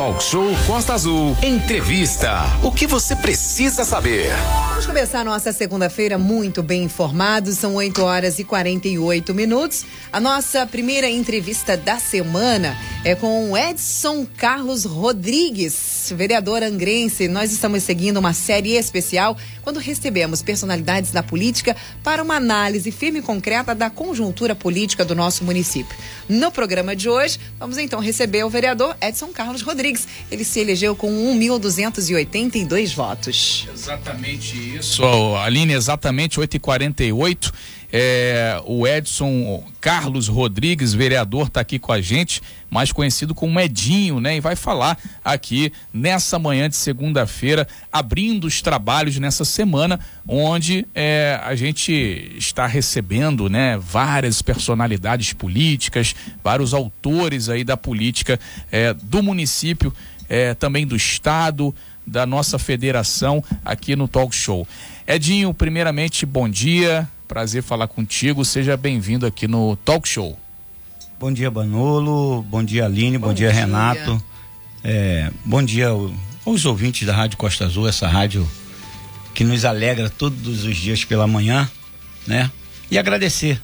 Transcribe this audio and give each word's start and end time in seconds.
Talk 0.00 0.22
Show 0.22 0.48
Costa 0.66 0.94
Azul. 0.94 1.36
Entrevista. 1.42 2.40
O 2.62 2.72
que 2.72 2.86
você 2.86 3.14
precisa 3.14 3.84
saber? 3.84 4.30
Vamos 4.70 4.86
começar 4.86 5.22
nossa 5.22 5.52
segunda-feira 5.52 6.16
muito 6.16 6.62
bem 6.62 6.84
informados. 6.84 7.58
São 7.58 7.74
8 7.74 8.02
horas 8.02 8.38
e 8.38 8.44
48 8.44 9.34
minutos. 9.34 9.84
A 10.10 10.18
nossa 10.18 10.66
primeira 10.66 11.06
entrevista 11.06 11.76
da 11.76 11.98
semana 11.98 12.74
é 13.04 13.14
com 13.14 13.54
Edson 13.54 14.26
Carlos 14.38 14.86
Rodrigues, 14.86 16.10
vereador 16.16 16.62
angrense. 16.62 17.28
Nós 17.28 17.52
estamos 17.52 17.82
seguindo 17.82 18.16
uma 18.16 18.32
série 18.32 18.76
especial 18.76 19.36
quando 19.60 19.78
recebemos 19.78 20.40
personalidades 20.40 21.10
da 21.10 21.22
política 21.22 21.76
para 22.02 22.22
uma 22.22 22.36
análise 22.36 22.90
firme 22.90 23.18
e 23.18 23.22
concreta 23.22 23.74
da 23.74 23.90
conjuntura 23.90 24.54
política 24.54 25.04
do 25.04 25.14
nosso 25.14 25.44
município. 25.44 25.94
No 26.26 26.50
programa 26.50 26.96
de 26.96 27.06
hoje, 27.06 27.38
vamos 27.58 27.76
então 27.76 28.00
receber 28.00 28.44
o 28.44 28.48
vereador 28.48 28.96
Edson 29.02 29.28
Carlos 29.28 29.60
Rodrigues. 29.60 29.89
Ele 30.30 30.44
se 30.44 30.60
elegeu 30.60 30.94
com 30.94 31.10
1.282 31.38 32.94
votos. 32.94 33.68
Exatamente 33.72 34.56
isso, 34.76 35.02
Aline, 35.36 35.72
exatamente 35.72 36.38
8h48. 36.40 37.52
É, 37.92 38.60
o 38.66 38.86
Edson 38.86 39.64
Carlos 39.80 40.28
Rodrigues, 40.28 40.94
vereador, 40.94 41.48
está 41.48 41.60
aqui 41.60 41.78
com 41.78 41.92
a 41.92 42.00
gente, 42.00 42.40
mais 42.70 42.92
conhecido 42.92 43.34
como 43.34 43.58
Edinho, 43.58 44.20
né? 44.20 44.36
E 44.36 44.40
vai 44.40 44.54
falar 44.54 44.96
aqui 45.24 45.72
nessa 45.92 46.38
manhã 46.38 46.68
de 46.68 46.76
segunda-feira, 46.76 47.66
abrindo 47.90 48.46
os 48.46 48.62
trabalhos 48.62 49.18
nessa 49.18 49.44
semana, 49.44 49.98
onde 50.26 50.86
é, 50.94 51.40
a 51.42 51.54
gente 51.56 51.92
está 52.36 52.66
recebendo, 52.66 53.48
né, 53.48 53.76
várias 53.76 54.40
personalidades 54.40 55.32
políticas, 55.32 56.14
vários 56.44 56.72
autores 56.72 57.48
aí 57.48 57.64
da 57.64 57.76
política 57.76 58.38
é, 58.70 58.94
do 58.94 59.22
município, 59.22 59.92
é, 60.28 60.54
também 60.54 60.86
do 60.86 60.94
estado, 60.94 61.74
da 62.06 62.24
nossa 62.24 62.58
federação 62.58 63.42
aqui 63.64 63.96
no 63.96 64.06
Talk 64.06 64.34
Show. 64.34 64.66
Edinho, 65.06 65.52
primeiramente, 65.52 66.24
bom 66.24 66.48
dia. 66.48 67.08
Prazer 67.30 67.62
falar 67.62 67.86
contigo. 67.86 68.44
Seja 68.44 68.76
bem-vindo 68.76 69.24
aqui 69.24 69.46
no 69.46 69.76
Talk 69.76 70.08
Show. 70.08 70.36
Bom 71.16 71.32
dia, 71.32 71.48
Banolo. 71.48 72.42
Bom 72.42 72.64
dia, 72.64 72.86
Aline. 72.86 73.18
Bom, 73.18 73.28
bom 73.28 73.32
dia, 73.32 73.52
dia, 73.52 73.60
Renato. 73.60 74.20
É, 74.82 75.30
bom 75.44 75.62
dia 75.62 75.90
aos 76.44 76.64
ouvintes 76.64 77.06
da 77.06 77.14
Rádio 77.14 77.38
Costa 77.38 77.66
Azul, 77.66 77.88
essa 77.88 78.08
rádio 78.08 78.50
que 79.32 79.44
nos 79.44 79.64
alegra 79.64 80.10
todos 80.10 80.64
os 80.64 80.76
dias 80.76 81.04
pela 81.04 81.28
manhã, 81.28 81.70
né? 82.26 82.50
E 82.90 82.98
agradecer, 82.98 83.62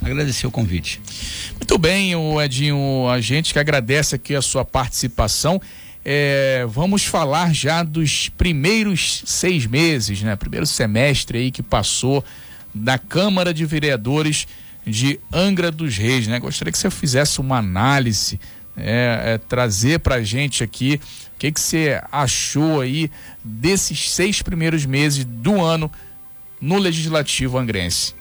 agradecer 0.00 0.46
o 0.46 0.50
convite. 0.50 0.98
Muito 1.56 1.76
bem, 1.76 2.16
o 2.16 2.40
Edinho, 2.40 3.06
a 3.10 3.20
gente 3.20 3.52
que 3.52 3.58
agradece 3.58 4.14
aqui 4.14 4.34
a 4.34 4.40
sua 4.40 4.64
participação. 4.64 5.60
É, 6.02 6.64
vamos 6.66 7.04
falar 7.04 7.54
já 7.54 7.82
dos 7.82 8.30
primeiros 8.30 9.22
seis 9.26 9.66
meses, 9.66 10.22
né? 10.22 10.34
Primeiro 10.34 10.64
semestre 10.64 11.36
aí 11.36 11.50
que 11.50 11.62
passou 11.62 12.24
da 12.74 12.98
Câmara 12.98 13.52
de 13.52 13.64
Vereadores 13.64 14.46
de 14.86 15.20
Angra 15.32 15.70
dos 15.70 15.96
Reis, 15.96 16.26
né? 16.26 16.38
Gostaria 16.40 16.72
que 16.72 16.78
você 16.78 16.90
fizesse 16.90 17.40
uma 17.40 17.58
análise, 17.58 18.40
é, 18.76 19.34
é, 19.34 19.38
trazer 19.38 20.00
para 20.00 20.16
a 20.16 20.22
gente 20.22 20.64
aqui 20.64 21.00
o 21.34 21.38
que, 21.38 21.52
que 21.52 21.60
você 21.60 22.00
achou 22.10 22.80
aí 22.80 23.10
desses 23.44 24.10
seis 24.10 24.42
primeiros 24.42 24.86
meses 24.86 25.24
do 25.24 25.60
ano 25.60 25.90
no 26.60 26.78
Legislativo 26.78 27.58
Angrense. 27.58 28.14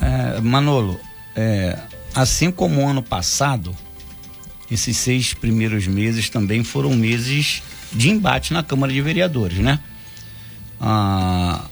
É, 0.00 0.40
Manolo, 0.40 1.00
é, 1.34 1.78
assim 2.14 2.50
como 2.50 2.82
o 2.82 2.88
ano 2.88 3.02
passado, 3.02 3.74
esses 4.70 4.96
seis 4.96 5.34
primeiros 5.34 5.86
meses 5.86 6.28
também 6.28 6.62
foram 6.62 6.90
meses 6.94 7.62
de 7.92 8.10
embate 8.10 8.52
na 8.52 8.62
Câmara 8.62 8.92
de 8.92 9.00
Vereadores, 9.00 9.58
né? 9.58 9.80
Ah, 10.80 11.64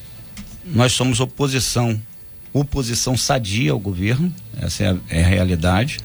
nós 0.66 0.92
somos 0.92 1.20
oposição, 1.20 2.00
oposição 2.52 3.16
sadia 3.16 3.72
ao 3.72 3.78
governo, 3.78 4.32
essa 4.60 4.84
é 4.84 4.90
a, 4.90 4.96
é 5.08 5.24
a 5.24 5.26
realidade. 5.26 5.98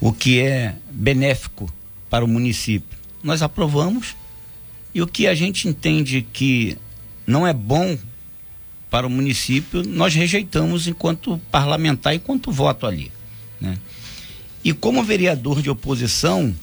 O 0.00 0.12
que 0.12 0.40
é 0.40 0.74
benéfico 0.90 1.72
para 2.10 2.24
o 2.24 2.28
município, 2.28 2.98
nós 3.22 3.42
aprovamos. 3.42 4.16
E 4.94 5.02
o 5.02 5.06
que 5.06 5.26
a 5.26 5.34
gente 5.34 5.68
entende 5.68 6.26
que 6.32 6.76
não 7.26 7.46
é 7.46 7.52
bom 7.52 7.98
para 8.90 9.06
o 9.06 9.10
município, 9.10 9.82
nós 9.82 10.14
rejeitamos 10.14 10.86
enquanto 10.86 11.38
parlamentar, 11.50 12.14
enquanto 12.14 12.50
voto 12.50 12.86
ali. 12.86 13.12
Né? 13.60 13.76
E 14.64 14.72
como 14.72 15.02
vereador 15.02 15.60
de 15.60 15.68
oposição, 15.68 16.54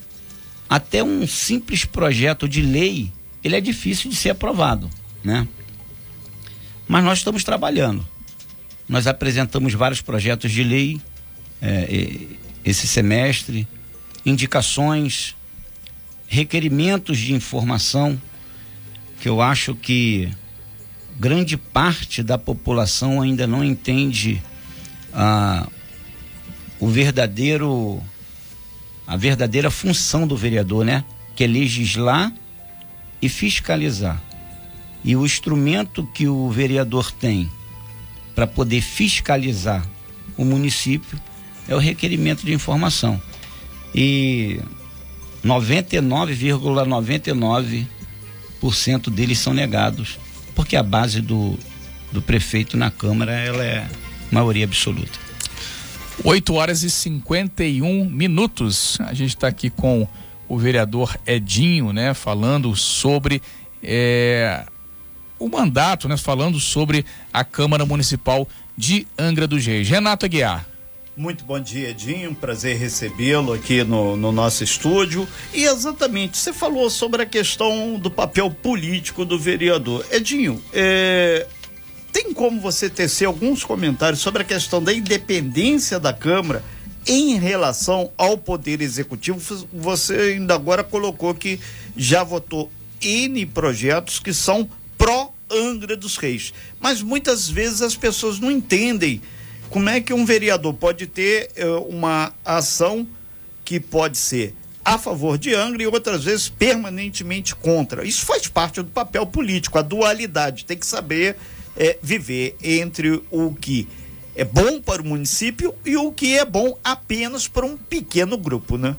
até 0.69 1.03
um 1.03 1.27
simples 1.27 1.85
projeto 1.85 2.47
de 2.47 2.61
lei, 2.61 3.11
ele 3.43 3.55
é 3.55 3.61
difícil 3.61 4.09
de 4.09 4.15
ser 4.15 4.31
aprovado, 4.31 4.89
né? 5.23 5.47
Mas 6.93 7.03
nós 7.03 7.17
estamos 7.17 7.43
trabalhando. 7.43 8.07
Nós 8.87 9.07
apresentamos 9.07 9.73
vários 9.73 9.99
projetos 9.99 10.51
de 10.51 10.63
lei 10.63 11.01
é, 11.59 12.27
esse 12.63 12.85
semestre, 12.87 13.67
indicações, 14.23 15.35
requerimentos 16.27 17.17
de 17.17 17.33
informação, 17.33 18.21
que 19.19 19.27
eu 19.27 19.41
acho 19.41 19.73
que 19.73 20.31
grande 21.19 21.57
parte 21.57 22.21
da 22.21 22.37
população 22.37 23.23
ainda 23.23 23.47
não 23.47 23.63
entende 23.63 24.39
ah, 25.11 25.67
o 26.79 26.87
verdadeiro 26.87 28.03
a 29.07 29.17
verdadeira 29.17 29.71
função 29.71 30.27
do 30.27 30.37
vereador, 30.37 30.85
né? 30.85 31.03
Que 31.35 31.45
é 31.45 31.47
legislar 31.47 32.31
e 33.19 33.27
fiscalizar. 33.27 34.21
E 35.03 35.15
o 35.15 35.25
instrumento 35.25 36.07
que 36.13 36.27
o 36.27 36.49
vereador 36.49 37.11
tem 37.11 37.51
para 38.33 38.47
poder 38.47 38.81
fiscalizar 38.81 39.85
o 40.37 40.45
município 40.45 41.19
é 41.67 41.75
o 41.75 41.79
requerimento 41.79 42.45
de 42.45 42.53
informação. 42.53 43.21
E 43.93 44.59
99,99% 45.43 47.85
,99 48.61 49.09
deles 49.11 49.39
são 49.39 49.53
negados, 49.53 50.17
porque 50.55 50.75
a 50.75 50.83
base 50.83 51.21
do, 51.21 51.57
do 52.11 52.21
prefeito 52.21 52.77
na 52.77 52.89
Câmara 52.89 53.33
ela 53.33 53.63
é 53.63 53.87
maioria 54.31 54.65
absoluta. 54.65 55.19
8 56.23 56.53
horas 56.53 56.83
e 56.83 56.89
51 56.89 58.09
minutos. 58.09 58.97
A 59.01 59.13
gente 59.13 59.29
está 59.29 59.47
aqui 59.47 59.69
com 59.69 60.07
o 60.47 60.57
vereador 60.57 61.17
Edinho, 61.25 61.91
né, 61.91 62.13
falando 62.13 62.75
sobre 62.75 63.41
é, 63.81 64.65
o 65.43 65.49
mandato, 65.49 66.07
né, 66.07 66.15
falando 66.15 66.57
sobre 66.57 67.05
a 67.31 67.43
Câmara 67.43 67.85
Municipal 67.85 68.47
de 68.77 69.05
Angra 69.19 69.45
dos 69.45 69.65
Reis. 69.65 69.89
Renato 69.89 70.25
Aguiar. 70.25 70.65
Muito 71.17 71.43
bom 71.43 71.59
dia, 71.59 71.89
Edinho. 71.89 72.33
Prazer 72.33 72.77
recebê-lo 72.77 73.51
aqui 73.53 73.83
no, 73.83 74.15
no, 74.15 74.31
nosso 74.31 74.63
estúdio. 74.63 75.27
E 75.53 75.65
exatamente, 75.65 76.37
você 76.37 76.53
falou 76.53 76.89
sobre 76.89 77.21
a 77.21 77.25
questão 77.25 77.99
do 77.99 78.09
papel 78.09 78.49
político 78.49 79.25
do 79.25 79.37
vereador. 79.37 80.05
Edinho, 80.09 80.63
é, 80.73 81.45
tem 82.11 82.33
como 82.33 82.61
você 82.61 82.89
tecer 82.89 83.25
alguns 83.25 83.63
comentários 83.65 84.21
sobre 84.21 84.41
a 84.41 84.45
questão 84.45 84.81
da 84.81 84.93
independência 84.93 85.99
da 85.99 86.13
Câmara 86.13 86.63
em 87.05 87.37
relação 87.37 88.11
ao 88.17 88.37
Poder 88.37 88.81
Executivo? 88.81 89.67
Você 89.73 90.15
ainda 90.15 90.55
agora 90.55 90.83
colocou 90.83 91.35
que 91.35 91.59
já 91.97 92.23
votou 92.23 92.71
N 93.01 93.45
projetos 93.45 94.19
que 94.19 94.33
são 94.33 94.67
Angra 95.53 95.95
dos 95.95 96.17
Reis. 96.17 96.53
Mas 96.79 97.01
muitas 97.01 97.49
vezes 97.49 97.81
as 97.81 97.95
pessoas 97.95 98.39
não 98.39 98.51
entendem 98.51 99.21
como 99.69 99.89
é 99.89 99.99
que 99.99 100.13
um 100.13 100.25
vereador 100.25 100.73
pode 100.73 101.07
ter 101.07 101.49
uh, 101.57 101.87
uma 101.87 102.33
ação 102.45 103.07
que 103.65 103.79
pode 103.79 104.17
ser 104.17 104.53
a 104.85 104.97
favor 104.97 105.37
de 105.37 105.53
Angra 105.53 105.81
e 105.81 105.87
outras 105.87 106.23
vezes 106.23 106.49
permanentemente 106.49 107.55
contra. 107.55 108.05
Isso 108.05 108.25
faz 108.25 108.47
parte 108.47 108.81
do 108.81 108.89
papel 108.89 109.25
político, 109.25 109.79
a 109.79 109.81
dualidade. 109.81 110.65
Tem 110.65 110.77
que 110.77 110.85
saber 110.85 111.37
é, 111.75 111.97
viver 112.01 112.55
entre 112.61 113.21
o 113.31 113.53
que 113.53 113.87
é 114.35 114.43
bom 114.43 114.81
para 114.81 115.01
o 115.01 115.05
município 115.05 115.73
e 115.85 115.95
o 115.95 116.11
que 116.11 116.37
é 116.37 116.45
bom 116.45 116.77
apenas 116.83 117.47
para 117.47 117.65
um 117.65 117.77
pequeno 117.77 118.37
grupo, 118.37 118.77
né? 118.77 118.95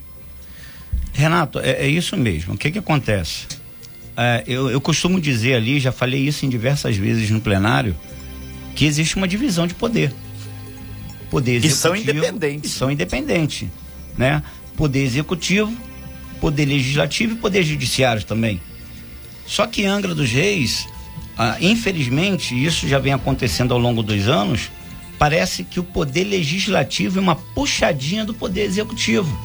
Renato, 1.12 1.61
é, 1.61 1.84
é 1.84 1.87
isso 1.87 2.17
mesmo. 2.17 2.55
O 2.55 2.58
que 2.58 2.70
que 2.70 2.78
acontece? 2.78 3.46
É, 4.16 4.44
eu, 4.46 4.70
eu 4.70 4.81
costumo 4.81 5.20
dizer 5.20 5.55
ali, 5.55 5.81
já 5.81 5.90
falei 5.90 6.20
isso 6.20 6.46
em 6.46 6.49
diversas 6.49 6.96
vezes 6.96 7.31
no 7.31 7.40
plenário, 7.40 7.96
que 8.75 8.84
existe 8.84 9.16
uma 9.16 9.26
divisão 9.26 9.66
de 9.66 9.75
poder. 9.75 10.12
Poder 11.31 11.56
executivo. 11.56 11.75
E 11.75 11.76
são 11.76 11.96
independentes. 11.96 12.70
são 12.70 12.90
independentes, 12.90 13.69
né? 14.16 14.43
Poder 14.76 15.02
executivo, 15.02 15.72
poder 16.40 16.66
legislativo 16.66 17.34
e 17.34 17.37
poder 17.37 17.62
judiciário 17.62 18.22
também. 18.25 18.61
Só 19.46 19.66
que 19.66 19.84
Angra 19.84 20.14
dos 20.14 20.31
Reis, 20.31 20.87
ah, 21.37 21.56
infelizmente, 21.61 22.55
isso 22.55 22.88
já 22.88 22.99
vem 22.99 23.12
acontecendo 23.12 23.75
ao 23.75 23.81
longo 23.81 24.02
dos 24.02 24.28
anos, 24.28 24.70
parece 25.19 25.64
que 25.64 25.81
o 25.81 25.84
poder 25.84 26.25
legislativo 26.25 27.19
é 27.19 27.22
uma 27.22 27.37
puxadinha 27.37 28.25
do 28.25 28.34
poder 28.34 28.62
executivo. 28.62 29.37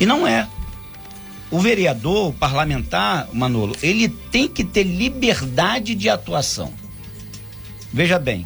E 0.00 0.06
não 0.06 0.26
é. 0.26 0.48
O 1.54 1.60
vereador, 1.60 2.30
o 2.30 2.32
parlamentar, 2.32 3.28
Manolo, 3.32 3.76
ele 3.80 4.08
tem 4.08 4.48
que 4.48 4.64
ter 4.64 4.82
liberdade 4.82 5.94
de 5.94 6.08
atuação. 6.08 6.72
Veja 7.92 8.18
bem, 8.18 8.44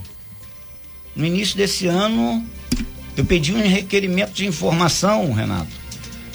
no 1.16 1.25
início 1.25 1.56
desse 1.56 1.87
ano, 1.87 2.46
eu 3.16 3.25
pedi 3.25 3.55
um 3.55 3.66
requerimento 3.66 4.32
de 4.32 4.46
informação, 4.46 5.32
Renato, 5.32 5.70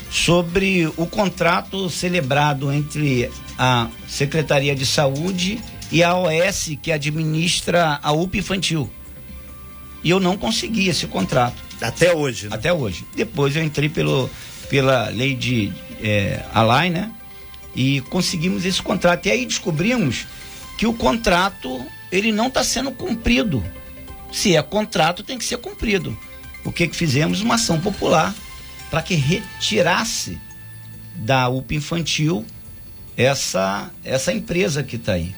sobre 0.09 0.91
o 0.97 1.05
contrato 1.05 1.91
celebrado 1.91 2.73
entre 2.73 3.29
a 3.55 3.87
Secretaria 4.07 4.75
de 4.75 4.87
Saúde 4.87 5.61
e 5.91 6.01
a 6.01 6.17
OS, 6.17 6.71
que 6.81 6.91
administra 6.91 7.99
a 8.01 8.11
UP 8.13 8.35
infantil. 8.35 8.89
E 10.03 10.09
eu 10.09 10.19
não 10.19 10.35
consegui 10.35 10.89
esse 10.89 11.05
contrato. 11.05 11.61
Até 11.79 12.15
hoje, 12.15 12.49
né? 12.49 12.55
Até 12.55 12.73
hoje. 12.73 13.05
Depois 13.15 13.55
eu 13.55 13.63
entrei 13.63 13.89
pelo, 13.89 14.27
pela 14.73 15.07
lei 15.09 15.35
de 15.35 15.71
é, 16.01 16.43
né? 16.89 17.11
E 17.75 18.01
conseguimos 18.09 18.65
esse 18.65 18.81
contrato. 18.81 19.27
E 19.27 19.29
aí 19.29 19.45
descobrimos 19.45 20.25
que 20.79 20.87
o 20.87 20.93
contrato 20.93 21.85
ele 22.11 22.31
não 22.31 22.47
está 22.47 22.63
sendo 22.63 22.89
cumprido. 22.89 23.63
Se 24.31 24.55
é 24.55 24.63
contrato, 24.63 25.21
tem 25.21 25.37
que 25.37 25.45
ser 25.45 25.57
cumprido. 25.57 26.17
O 26.65 26.71
que 26.71 26.87
que 26.87 26.95
fizemos? 26.95 27.39
Uma 27.39 27.53
ação 27.53 27.79
popular 27.79 28.33
para 28.89 29.03
que 29.03 29.13
retirasse 29.13 30.39
da 31.13 31.47
UP 31.49 31.75
infantil 31.75 32.43
essa 33.15 33.91
essa 34.03 34.33
empresa 34.33 34.81
que 34.81 34.95
está 34.95 35.13
aí. 35.13 35.35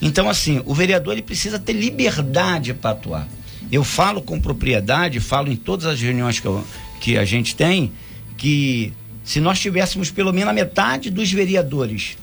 Então 0.00 0.30
assim, 0.30 0.62
o 0.64 0.72
vereador 0.72 1.14
ele 1.14 1.22
precisa 1.22 1.58
ter 1.58 1.72
liberdade 1.72 2.72
para 2.72 2.90
atuar. 2.90 3.28
Eu 3.72 3.82
falo 3.82 4.22
com 4.22 4.40
propriedade, 4.40 5.18
falo 5.18 5.50
em 5.50 5.56
todas 5.56 5.86
as 5.86 6.00
reuniões 6.00 6.38
que, 6.38 6.46
eu, 6.46 6.64
que 7.00 7.18
a 7.18 7.24
gente 7.24 7.56
tem, 7.56 7.90
que 8.36 8.92
se 9.24 9.40
nós 9.40 9.58
tivéssemos 9.58 10.10
pelo 10.10 10.32
menos 10.32 10.50
a 10.50 10.52
metade 10.52 11.10
dos 11.10 11.32
vereadores, 11.32 12.16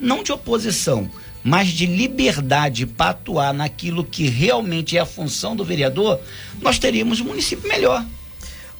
não 0.00 0.22
de 0.22 0.32
oposição, 0.32 1.10
mas 1.44 1.68
de 1.68 1.86
liberdade 1.86 2.86
para 2.86 3.10
atuar 3.10 3.52
naquilo 3.52 4.02
que 4.02 4.28
realmente 4.28 4.96
é 4.96 5.00
a 5.00 5.06
função 5.06 5.54
do 5.54 5.64
vereador, 5.64 6.18
nós 6.60 6.78
teríamos 6.78 7.20
um 7.20 7.24
município 7.26 7.68
melhor. 7.68 8.04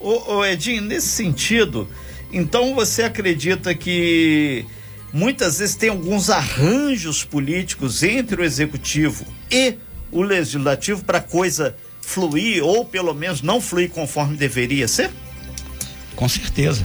Ô, 0.00 0.36
ô 0.36 0.44
Edinho, 0.44 0.82
nesse 0.82 1.08
sentido, 1.08 1.88
então 2.32 2.74
você 2.74 3.02
acredita 3.02 3.74
que 3.74 4.64
muitas 5.12 5.58
vezes 5.58 5.76
tem 5.76 5.90
alguns 5.90 6.28
arranjos 6.28 7.24
políticos 7.24 8.02
entre 8.02 8.40
o 8.40 8.44
executivo 8.44 9.24
e 9.50 9.74
o 10.10 10.22
legislativo 10.22 11.04
para 11.04 11.20
coisa 11.20 11.76
fluir 12.00 12.64
ou 12.64 12.84
pelo 12.84 13.14
menos 13.14 13.42
não 13.42 13.60
fluir 13.60 13.90
conforme 13.90 14.36
deveria 14.36 14.88
ser? 14.88 15.10
Com 16.16 16.28
certeza. 16.28 16.84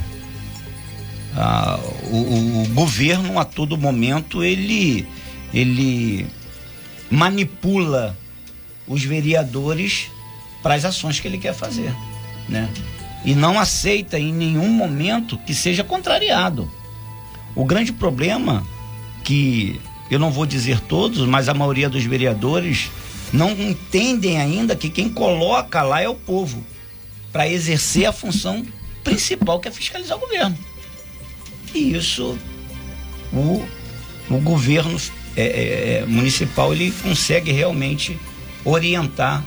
Ah, 1.36 1.80
o, 2.12 2.64
o, 2.64 2.68
governo 2.74 3.40
a 3.40 3.46
todo 3.46 3.78
momento 3.78 4.44
ele 4.44 5.08
ele 5.54 6.28
manipula 7.10 8.18
os 8.86 9.04
vereadores 9.04 10.12
para 10.62 10.76
as 10.76 10.84
ações 10.84 11.22
que 11.22 11.28
ele 11.28 11.38
quer 11.38 11.54
fazer, 11.54 11.94
né? 12.50 12.70
E 13.24 13.34
não 13.34 13.58
aceita 13.58 14.20
em 14.20 14.34
nenhum 14.34 14.68
momento 14.68 15.38
que 15.38 15.54
seja 15.54 15.84
contrariado. 15.86 16.70
O 17.56 17.64
grande 17.64 17.94
problema 17.94 18.66
que 19.24 19.80
eu 20.10 20.20
não 20.20 20.32
vou 20.32 20.46
dizer 20.46 20.82
todos, 20.82 21.26
mas 21.26 21.48
a 21.48 21.54
maioria 21.54 21.90
dos 21.90 22.04
vereadores 22.04 22.92
não 23.32 23.52
entendem 23.52 24.42
ainda 24.42 24.76
que 24.76 24.90
quem 24.90 25.08
coloca 25.08 25.82
lá 25.82 26.02
é 26.02 26.10
o 26.10 26.16
povo 26.16 26.62
para 27.32 27.48
exercer 27.48 28.06
a 28.06 28.12
função 28.12 28.66
principal 29.04 29.60
que 29.60 29.68
é 29.68 29.72
fiscalizar 29.72 30.18
o 30.18 30.22
governo. 30.22 30.58
E 31.74 31.96
isso 31.96 32.38
o, 33.34 33.66
o 34.30 34.38
governo 34.40 35.00
é, 35.36 35.44
é, 35.44 35.94
é 36.00 36.06
municipal 36.06 36.74
ele 36.74 36.92
consegue 37.02 37.52
realmente 37.52 38.18
orientar 38.66 39.44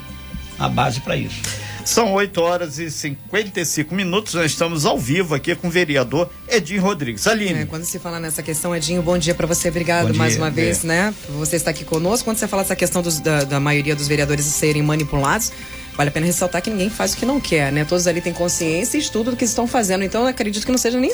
a 0.58 0.68
base 0.68 1.00
para 1.00 1.16
isso. 1.16 1.42
São 1.84 2.14
8 2.14 2.40
horas 2.40 2.78
e 2.78 2.90
55 2.90 3.94
minutos. 3.94 4.32
Nós 4.32 4.46
estamos 4.52 4.86
ao 4.86 4.98
vivo 4.98 5.34
aqui 5.34 5.54
com 5.54 5.68
o 5.68 5.70
vereador 5.70 6.30
Edinho 6.48 6.80
Rodrigues. 6.80 7.26
Aline. 7.26 7.60
É, 7.60 7.66
quando 7.66 7.84
se 7.84 7.98
fala 7.98 8.18
nessa 8.18 8.42
questão, 8.42 8.74
Edinho, 8.74 9.02
bom 9.02 9.18
dia 9.18 9.34
para 9.34 9.46
você. 9.46 9.68
Obrigado 9.68 10.06
dia, 10.06 10.16
mais 10.16 10.36
uma 10.36 10.50
vez, 10.50 10.82
é. 10.82 10.86
né? 10.86 11.14
Você 11.28 11.56
está 11.56 11.70
aqui 11.70 11.84
conosco. 11.84 12.24
Quando 12.24 12.38
você 12.38 12.48
fala 12.48 12.62
essa 12.62 12.74
questão 12.74 13.02
dos, 13.02 13.20
da, 13.20 13.44
da 13.44 13.60
maioria 13.60 13.94
dos 13.94 14.08
vereadores 14.08 14.46
serem 14.46 14.82
manipulados, 14.82 15.52
vale 15.96 16.08
a 16.08 16.12
pena 16.12 16.26
ressaltar 16.26 16.62
que 16.62 16.70
ninguém 16.70 16.90
faz 16.90 17.14
o 17.14 17.16
que 17.16 17.26
não 17.26 17.40
quer, 17.40 17.72
né? 17.72 17.84
Todos 17.84 18.06
ali 18.06 18.20
têm 18.20 18.32
consciência 18.32 18.96
e 18.96 19.00
estudo 19.00 19.30
do 19.30 19.36
que 19.36 19.44
estão 19.44 19.66
fazendo. 19.66 20.04
Então, 20.04 20.22
eu 20.22 20.28
acredito 20.28 20.64
que 20.64 20.72
não 20.72 20.78
seja 20.78 20.98
nem 20.98 21.10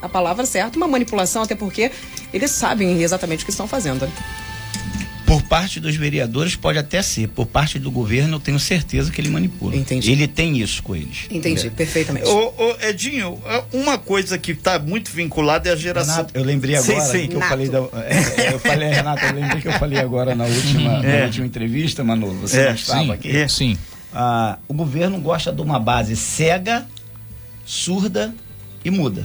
a 0.00 0.08
palavra 0.08 0.46
certa 0.46 0.76
uma 0.76 0.88
manipulação, 0.88 1.42
até 1.42 1.54
porque 1.54 1.90
eles 2.32 2.50
sabem 2.50 3.02
exatamente 3.02 3.42
o 3.42 3.44
que 3.44 3.50
estão 3.50 3.66
fazendo. 3.66 4.08
Por 5.30 5.42
parte 5.42 5.78
dos 5.78 5.94
vereadores 5.94 6.56
pode 6.56 6.76
até 6.76 7.00
ser, 7.02 7.28
por 7.28 7.46
parte 7.46 7.78
do 7.78 7.88
governo 7.88 8.34
eu 8.34 8.40
tenho 8.40 8.58
certeza 8.58 9.12
que 9.12 9.20
ele 9.20 9.28
manipula. 9.28 9.76
Entendi. 9.76 10.10
Ele 10.10 10.26
tem 10.26 10.58
isso 10.58 10.82
com 10.82 10.96
eles. 10.96 11.28
Entendi, 11.30 11.68
é. 11.68 11.70
perfeitamente. 11.70 12.26
Ô, 12.26 12.52
ô, 12.58 12.76
Edinho, 12.82 13.40
uma 13.72 13.96
coisa 13.96 14.36
que 14.36 14.50
está 14.50 14.76
muito 14.80 15.12
vinculada 15.12 15.68
é 15.68 15.72
a 15.72 15.76
geração. 15.76 16.16
Renato, 16.16 16.36
eu 16.36 16.42
lembrei 16.42 16.74
agora 16.74 17.00
sim, 17.00 17.20
sim. 17.20 17.28
que 17.28 17.36
eu 17.36 17.42
falei 17.42 17.68
da, 17.68 17.78
é, 17.78 18.42
é, 18.42 18.54
eu 18.54 18.58
falei, 18.58 18.88
Renato, 18.88 19.24
eu 19.24 19.32
lembrei 19.32 19.62
que 19.62 19.68
eu 19.68 19.72
falei 19.74 19.98
agora 20.00 20.34
na 20.34 20.46
última, 20.46 21.06
é. 21.06 21.20
na 21.20 21.26
última 21.26 21.46
entrevista, 21.46 22.02
Manolo. 22.02 22.40
Você 22.40 22.64
não 22.64 22.74
estava 22.74 23.04
sim, 23.04 23.12
aqui? 23.12 23.36
É. 23.36 23.46
Sim. 23.46 23.78
Ah, 24.12 24.58
o 24.66 24.74
governo 24.74 25.20
gosta 25.20 25.52
de 25.52 25.62
uma 25.62 25.78
base 25.78 26.16
cega, 26.16 26.86
surda 27.64 28.34
e 28.84 28.90
muda. 28.90 29.24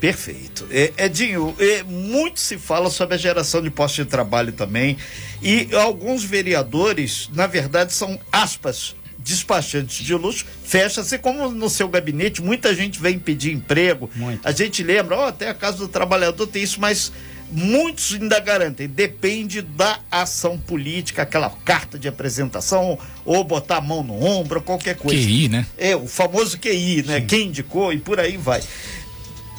Perfeito. 0.00 0.66
É, 0.70 0.92
Edinho, 0.98 1.54
é, 1.60 1.84
muito 1.84 2.40
se 2.40 2.58
fala 2.58 2.90
sobre 2.90 3.14
a 3.14 3.18
geração 3.18 3.62
de 3.62 3.70
postos 3.70 4.04
de 4.04 4.10
trabalho 4.10 4.52
também. 4.52 4.96
E 5.40 5.68
alguns 5.76 6.24
vereadores, 6.24 7.30
na 7.32 7.46
verdade, 7.46 7.92
são 7.92 8.18
aspas, 8.32 8.96
despachantes 9.18 10.04
de 10.04 10.12
luxo, 10.14 10.44
fecha-se 10.64 11.18
como 11.18 11.48
no 11.50 11.70
seu 11.70 11.88
gabinete, 11.88 12.42
muita 12.42 12.74
gente 12.74 13.00
vem 13.00 13.18
pedir 13.18 13.52
emprego. 13.52 14.10
Muito. 14.16 14.44
A 14.44 14.50
gente 14.50 14.82
lembra, 14.82 15.16
ó, 15.16 15.24
oh, 15.24 15.28
até 15.28 15.48
a 15.48 15.54
Casa 15.54 15.78
do 15.78 15.88
Trabalhador 15.88 16.48
tem 16.48 16.62
isso, 16.62 16.80
mas 16.80 17.12
muitos 17.52 18.14
ainda 18.14 18.40
garantem, 18.40 18.88
depende 18.88 19.60
da 19.60 20.00
ação 20.10 20.58
política, 20.58 21.22
aquela 21.22 21.50
carta 21.64 21.98
de 21.98 22.08
apresentação, 22.08 22.98
ou 23.24 23.44
botar 23.44 23.76
a 23.76 23.80
mão 23.80 24.02
no 24.02 24.24
ombro, 24.24 24.62
qualquer 24.62 24.96
coisa. 24.96 25.22
QI, 25.22 25.48
né? 25.48 25.66
É, 25.76 25.94
o 25.94 26.06
famoso 26.06 26.58
QI, 26.58 27.04
né? 27.06 27.20
Sim. 27.20 27.26
Quem 27.26 27.46
indicou 27.48 27.92
e 27.92 27.98
por 27.98 28.18
aí 28.18 28.36
vai. 28.36 28.62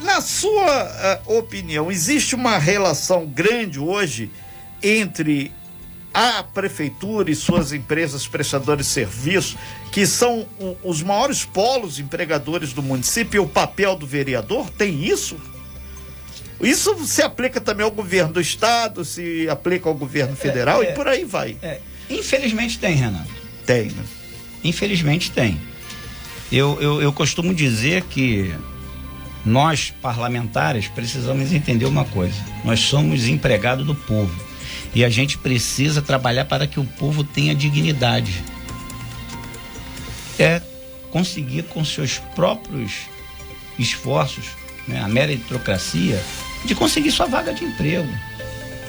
Na 0.01 0.19
sua 0.19 1.21
uh, 1.27 1.37
opinião, 1.37 1.91
existe 1.91 2.35
uma 2.35 2.57
relação 2.57 3.25
grande 3.25 3.79
hoje 3.79 4.29
entre 4.81 5.51
a 6.13 6.43
prefeitura 6.43 7.31
e 7.31 7.35
suas 7.35 7.71
empresas 7.71 8.27
prestadoras 8.27 8.85
de 8.85 8.91
serviço, 8.91 9.57
que 9.91 10.05
são 10.05 10.45
os 10.83 11.01
maiores 11.01 11.45
polos 11.45 11.99
empregadores 11.99 12.73
do 12.73 12.83
município, 12.83 13.37
e 13.37 13.39
o 13.39 13.47
papel 13.47 13.95
do 13.95 14.05
vereador? 14.05 14.69
Tem 14.69 15.03
isso? 15.03 15.37
Isso 16.61 16.95
se 17.05 17.21
aplica 17.21 17.59
também 17.59 17.83
ao 17.83 17.91
governo 17.91 18.33
do 18.33 18.41
estado, 18.41 19.03
se 19.03 19.47
aplica 19.49 19.89
ao 19.89 19.95
governo 19.95 20.35
federal 20.35 20.81
é, 20.81 20.87
é, 20.87 20.91
e 20.91 20.93
por 20.93 21.07
aí 21.07 21.25
vai. 21.25 21.57
É. 21.61 21.79
Infelizmente 22.09 22.79
tem, 22.79 22.95
Renato. 22.95 23.29
Tem, 23.65 23.85
né? 23.85 24.03
Infelizmente 24.63 25.31
tem. 25.31 25.59
Eu, 26.51 26.79
eu, 26.81 27.01
eu 27.01 27.11
costumo 27.11 27.53
dizer 27.53 28.03
que 28.03 28.53
nós, 29.45 29.93
parlamentares, 30.01 30.87
precisamos 30.87 31.51
entender 31.51 31.85
uma 31.85 32.05
coisa: 32.05 32.37
nós 32.63 32.79
somos 32.79 33.27
empregados 33.27 33.85
do 33.85 33.95
povo 33.95 34.33
e 34.95 35.03
a 35.03 35.09
gente 35.09 35.37
precisa 35.37 36.01
trabalhar 36.01 36.45
para 36.45 36.67
que 36.67 36.79
o 36.79 36.85
povo 36.85 37.23
tenha 37.23 37.53
dignidade. 37.55 38.43
É 40.39 40.61
conseguir 41.11 41.63
com 41.63 41.83
seus 41.85 42.17
próprios 42.35 42.91
esforços, 43.77 44.45
né, 44.87 45.01
a 45.01 45.07
meritocracia, 45.07 46.23
de 46.65 46.75
conseguir 46.75 47.11
sua 47.11 47.25
vaga 47.25 47.53
de 47.53 47.63
emprego. 47.63 48.07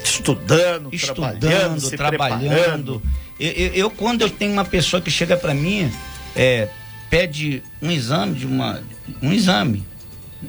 Estudando, 0.03 0.91
estudando, 0.93 1.91
trabalhando. 1.91 1.91
trabalhando. 1.97 3.03
Eu, 3.41 3.51
eu, 3.51 3.75
eu, 3.75 3.91
quando 3.91 4.23
eu 4.23 4.31
tenho 4.31 4.53
uma 4.53 4.65
pessoa 4.65 5.01
que 5.01 5.11
chega 5.11 5.37
para 5.37 5.55
mim, 5.55 5.91
é, 6.37 6.69
pede 7.09 7.63
um 7.81 7.91
exame 7.91 8.35
de 8.35 8.47
uma, 8.47 8.83
um 9.23 9.33
exame 9.33 9.85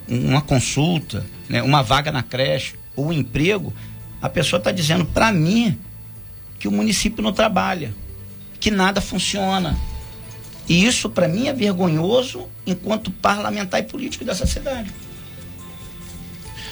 uma 0.08 0.42
consulta, 0.42 1.26
né, 1.48 1.62
uma 1.62 1.82
vaga 1.82 2.12
na 2.12 2.24
creche 2.24 2.76
ou 2.96 3.08
um 3.08 3.14
emprego, 3.14 3.74
a 4.22 4.30
pessoa 4.30 4.58
está 4.58 4.72
dizendo 4.72 5.06
para 5.06 5.32
mim 5.32 5.78
que 6.60 6.68
o 6.68 6.72
município 6.72 7.22
não 7.22 7.34
trabalha, 7.34 7.94
que 8.60 8.72
nada 8.72 9.02
funciona. 9.02 9.78
E 10.68 10.86
isso 10.86 11.10
para 11.10 11.28
mim 11.28 11.48
é 11.48 11.54
vergonhoso 11.54 12.48
enquanto 12.66 13.12
parlamentar 13.12 13.80
e 13.80 13.84
político 13.84 14.26
dessa 14.26 14.46
cidade. 14.48 14.92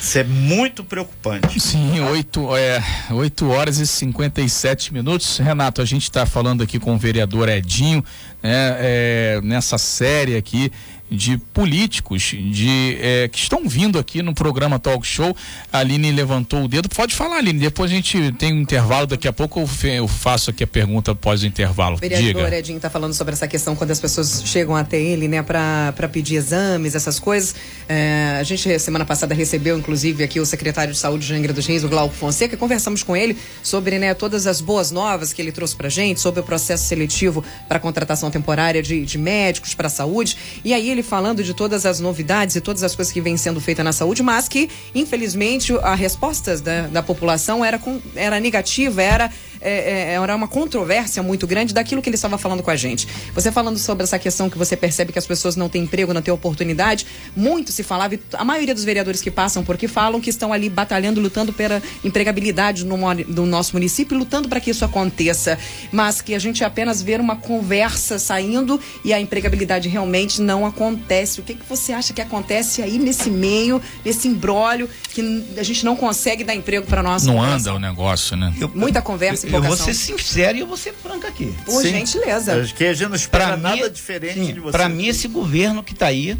Isso 0.03 0.19
é 0.19 0.23
muito 0.25 0.83
preocupante. 0.83 1.57
Sim, 1.61 2.01
8, 2.01 2.57
é, 2.57 2.83
8 3.09 3.49
horas 3.49 3.77
e 3.77 3.87
57 3.87 4.93
minutos. 4.93 5.37
Renato, 5.37 5.81
a 5.81 5.85
gente 5.85 6.03
está 6.03 6.25
falando 6.25 6.61
aqui 6.61 6.77
com 6.77 6.93
o 6.93 6.97
vereador 6.97 7.47
Edinho, 7.47 8.03
né, 8.43 8.75
é, 8.79 9.41
nessa 9.41 9.77
série 9.77 10.35
aqui 10.35 10.69
de 11.13 11.37
políticos 11.37 12.33
de 12.33 12.97
é, 12.99 13.27
que 13.27 13.37
estão 13.37 13.67
vindo 13.67 13.99
aqui 13.99 14.21
no 14.21 14.33
programa 14.33 14.79
Talk 14.79 15.05
Show. 15.05 15.35
A 15.71 15.79
Aline 15.79 16.11
levantou 16.11 16.63
o 16.63 16.67
dedo. 16.67 16.89
Pode 16.89 17.13
falar, 17.13 17.37
Aline. 17.37 17.59
Depois 17.59 17.91
a 17.91 17.93
gente 17.93 18.31
tem 18.33 18.53
um 18.53 18.61
intervalo. 18.61 19.05
Daqui 19.05 19.27
a 19.27 19.33
pouco 19.33 19.65
eu, 19.83 20.07
faço 20.07 20.49
aqui 20.49 20.63
a 20.63 20.67
pergunta 20.67 21.11
após 21.11 21.43
o 21.43 21.45
intervalo. 21.45 21.95
O 21.95 21.99
vereador 21.99 22.45
Diga. 22.45 22.57
Edinho 22.57 22.77
está 22.77 22.89
falando 22.89 23.13
sobre 23.13 23.33
essa 23.33 23.47
questão 23.47 23.75
quando 23.75 23.91
as 23.91 23.99
pessoas 23.99 24.43
chegam 24.45 24.75
até 24.75 24.99
ele, 24.99 25.27
né, 25.27 25.41
para 25.41 26.09
pedir 26.11 26.35
exames, 26.35 26.95
essas 26.95 27.19
coisas. 27.19 27.55
É, 27.87 28.37
a 28.39 28.43
gente 28.43 28.79
semana 28.79 29.05
passada 29.05 29.35
recebeu, 29.35 29.77
inclusive, 29.77 30.23
aqui 30.23 30.39
o 30.39 30.45
secretário 30.45 30.93
de 30.93 30.99
Saúde 30.99 31.27
de 31.27 31.33
Angra 31.33 31.53
dos 31.53 31.65
Reis, 31.65 31.83
o 31.83 31.89
Glauco 31.89 32.15
Fonseca. 32.15 32.57
Conversamos 32.57 33.03
com 33.03 33.15
ele 33.15 33.37
sobre, 33.61 33.99
né, 33.99 34.13
todas 34.13 34.47
as 34.47 34.61
boas 34.61 34.91
novas 34.91 35.31
que 35.33 35.41
ele 35.41 35.51
trouxe 35.51 35.75
para 35.75 35.89
gente 35.89 36.19
sobre 36.19 36.39
o 36.39 36.43
processo 36.43 36.85
seletivo 36.85 37.43
para 37.67 37.79
contratação 37.79 38.31
temporária 38.31 38.81
de, 38.81 39.05
de 39.05 39.17
médicos 39.17 39.73
para 39.73 39.87
a 39.87 39.89
saúde. 39.89 40.37
E 40.63 40.73
aí 40.73 40.89
ele 40.89 41.02
falando 41.03 41.43
de 41.43 41.53
todas 41.53 41.85
as 41.85 41.99
novidades 41.99 42.55
e 42.55 42.61
todas 42.61 42.83
as 42.83 42.95
coisas 42.95 43.13
que 43.13 43.21
vêm 43.21 43.37
sendo 43.37 43.59
feitas 43.59 43.83
na 43.83 43.93
saúde, 43.93 44.23
mas 44.23 44.47
que, 44.47 44.69
infelizmente, 44.95 45.73
a 45.81 45.95
resposta 45.95 46.57
da, 46.57 46.87
da 46.87 47.03
população 47.03 47.63
era, 47.63 47.77
com, 47.77 48.01
era 48.15 48.39
negativa, 48.39 49.01
era 49.01 49.31
é, 49.63 50.11
é, 50.11 50.13
era 50.13 50.35
uma 50.35 50.47
controvérsia 50.47 51.23
muito 51.23 51.47
grande 51.47 51.73
daquilo 51.73 52.01
que 52.01 52.09
ele 52.09 52.15
estava 52.15 52.37
falando 52.37 52.61
com 52.61 52.69
a 52.69 52.75
gente. 52.75 53.07
Você 53.33 53.51
falando 53.51 53.77
sobre 53.77 54.03
essa 54.03 54.19
questão 54.19 54.49
que 54.49 54.57
você 54.57 54.75
percebe 54.75 55.11
que 55.11 55.19
as 55.19 55.25
pessoas 55.25 55.55
não 55.55 55.69
têm 55.69 55.83
emprego, 55.83 56.13
não 56.13 56.21
têm 56.21 56.33
oportunidade, 56.33 57.05
muito 57.35 57.71
se 57.71 57.83
falava, 57.83 58.15
e 58.15 58.19
a 58.33 58.43
maioria 58.43 58.73
dos 58.73 58.83
vereadores 58.83 59.21
que 59.21 59.31
passam 59.31 59.63
por 59.63 59.75
aqui 59.75 59.87
falam 59.87 60.19
que 60.19 60.29
estão 60.29 60.51
ali 60.51 60.69
batalhando, 60.69 61.21
lutando 61.21 61.53
pela 61.53 61.81
empregabilidade 62.03 62.85
no, 62.85 62.97
no 63.27 63.45
nosso 63.45 63.73
município, 63.73 64.17
lutando 64.17 64.49
para 64.49 64.59
que 64.59 64.71
isso 64.71 64.83
aconteça, 64.83 65.57
mas 65.91 66.21
que 66.21 66.35
a 66.35 66.39
gente 66.39 66.63
apenas 66.63 67.01
vê 67.01 67.13
uma 67.15 67.35
conversa 67.35 68.19
saindo 68.19 68.79
e 69.05 69.13
a 69.13 69.19
empregabilidade 69.19 69.87
realmente 69.87 70.41
não 70.41 70.65
acontece. 70.65 71.39
O 71.39 71.43
que, 71.43 71.53
que 71.53 71.65
você 71.67 71.93
acha 71.93 72.13
que 72.13 72.21
acontece 72.21 72.81
aí 72.81 72.97
nesse 72.97 73.29
meio, 73.29 73.81
nesse 74.03 74.27
embrólio, 74.27 74.89
que 75.09 75.45
a 75.57 75.63
gente 75.63 75.85
não 75.85 75.95
consegue 75.95 76.43
dar 76.43 76.55
emprego 76.55 76.85
para 76.85 77.03
nós? 77.03 77.23
Não 77.25 77.41
anda 77.41 77.73
o 77.73 77.79
negócio, 77.79 78.35
né? 78.35 78.53
Eu, 78.59 78.69
Muita 78.73 79.01
conversa 79.01 79.47
eu 79.47 79.52
vou 79.61 79.77
ser 79.77 79.93
sincero 79.93 80.57
e 80.57 80.61
eu 80.61 80.67
vou 80.67 80.77
ser 80.77 80.93
franco 80.93 81.27
aqui. 81.27 81.53
Por 81.65 81.81
sim. 81.81 81.91
gentileza. 81.91 82.61
Acho 82.61 82.73
que 82.73 82.83
a 82.83 82.93
gente 82.93 83.09
não 83.09 83.15
espera 83.15 83.47
pra 83.47 83.57
nada 83.57 83.83
mim, 83.83 83.91
diferente 83.91 84.33
sim, 84.33 84.53
de 84.53 84.59
você. 84.59 84.71
Para 84.71 84.89
mim, 84.89 85.07
esse 85.07 85.27
governo 85.27 85.83
que 85.83 85.93
está 85.93 86.07
aí, 86.07 86.37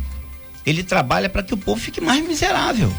ele 0.66 0.84
trabalha 0.84 1.30
para 1.30 1.44
que 1.44 1.54
o 1.54 1.58
povo 1.58 1.80
fique 1.80 2.02
mais 2.02 2.26
miserável. 2.26 2.92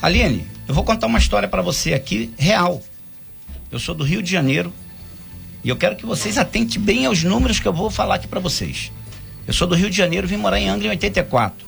Aline, 0.00 0.46
eu 0.66 0.74
vou 0.74 0.84
contar 0.84 1.06
uma 1.06 1.18
história 1.18 1.48
para 1.48 1.62
você 1.62 1.94
aqui, 1.94 2.32
real. 2.38 2.82
Eu 3.70 3.78
sou 3.78 3.94
do 3.94 4.04
Rio 4.04 4.22
de 4.22 4.30
Janeiro 4.30 4.72
e 5.62 5.68
eu 5.68 5.76
quero 5.76 5.96
que 5.96 6.06
vocês 6.06 6.38
atentem 6.38 6.80
bem 6.80 7.06
aos 7.06 7.22
números 7.22 7.60
que 7.60 7.68
eu 7.68 7.72
vou 7.72 7.90
falar 7.90 8.14
aqui 8.14 8.26
para 8.26 8.40
vocês. 8.40 8.90
Eu 9.46 9.52
sou 9.52 9.66
do 9.66 9.74
Rio 9.74 9.90
de 9.90 9.96
Janeiro, 9.96 10.26
vim 10.26 10.36
morar 10.36 10.58
em 10.58 10.68
Angra 10.68 10.86
em 10.86 10.90
84. 10.90 11.67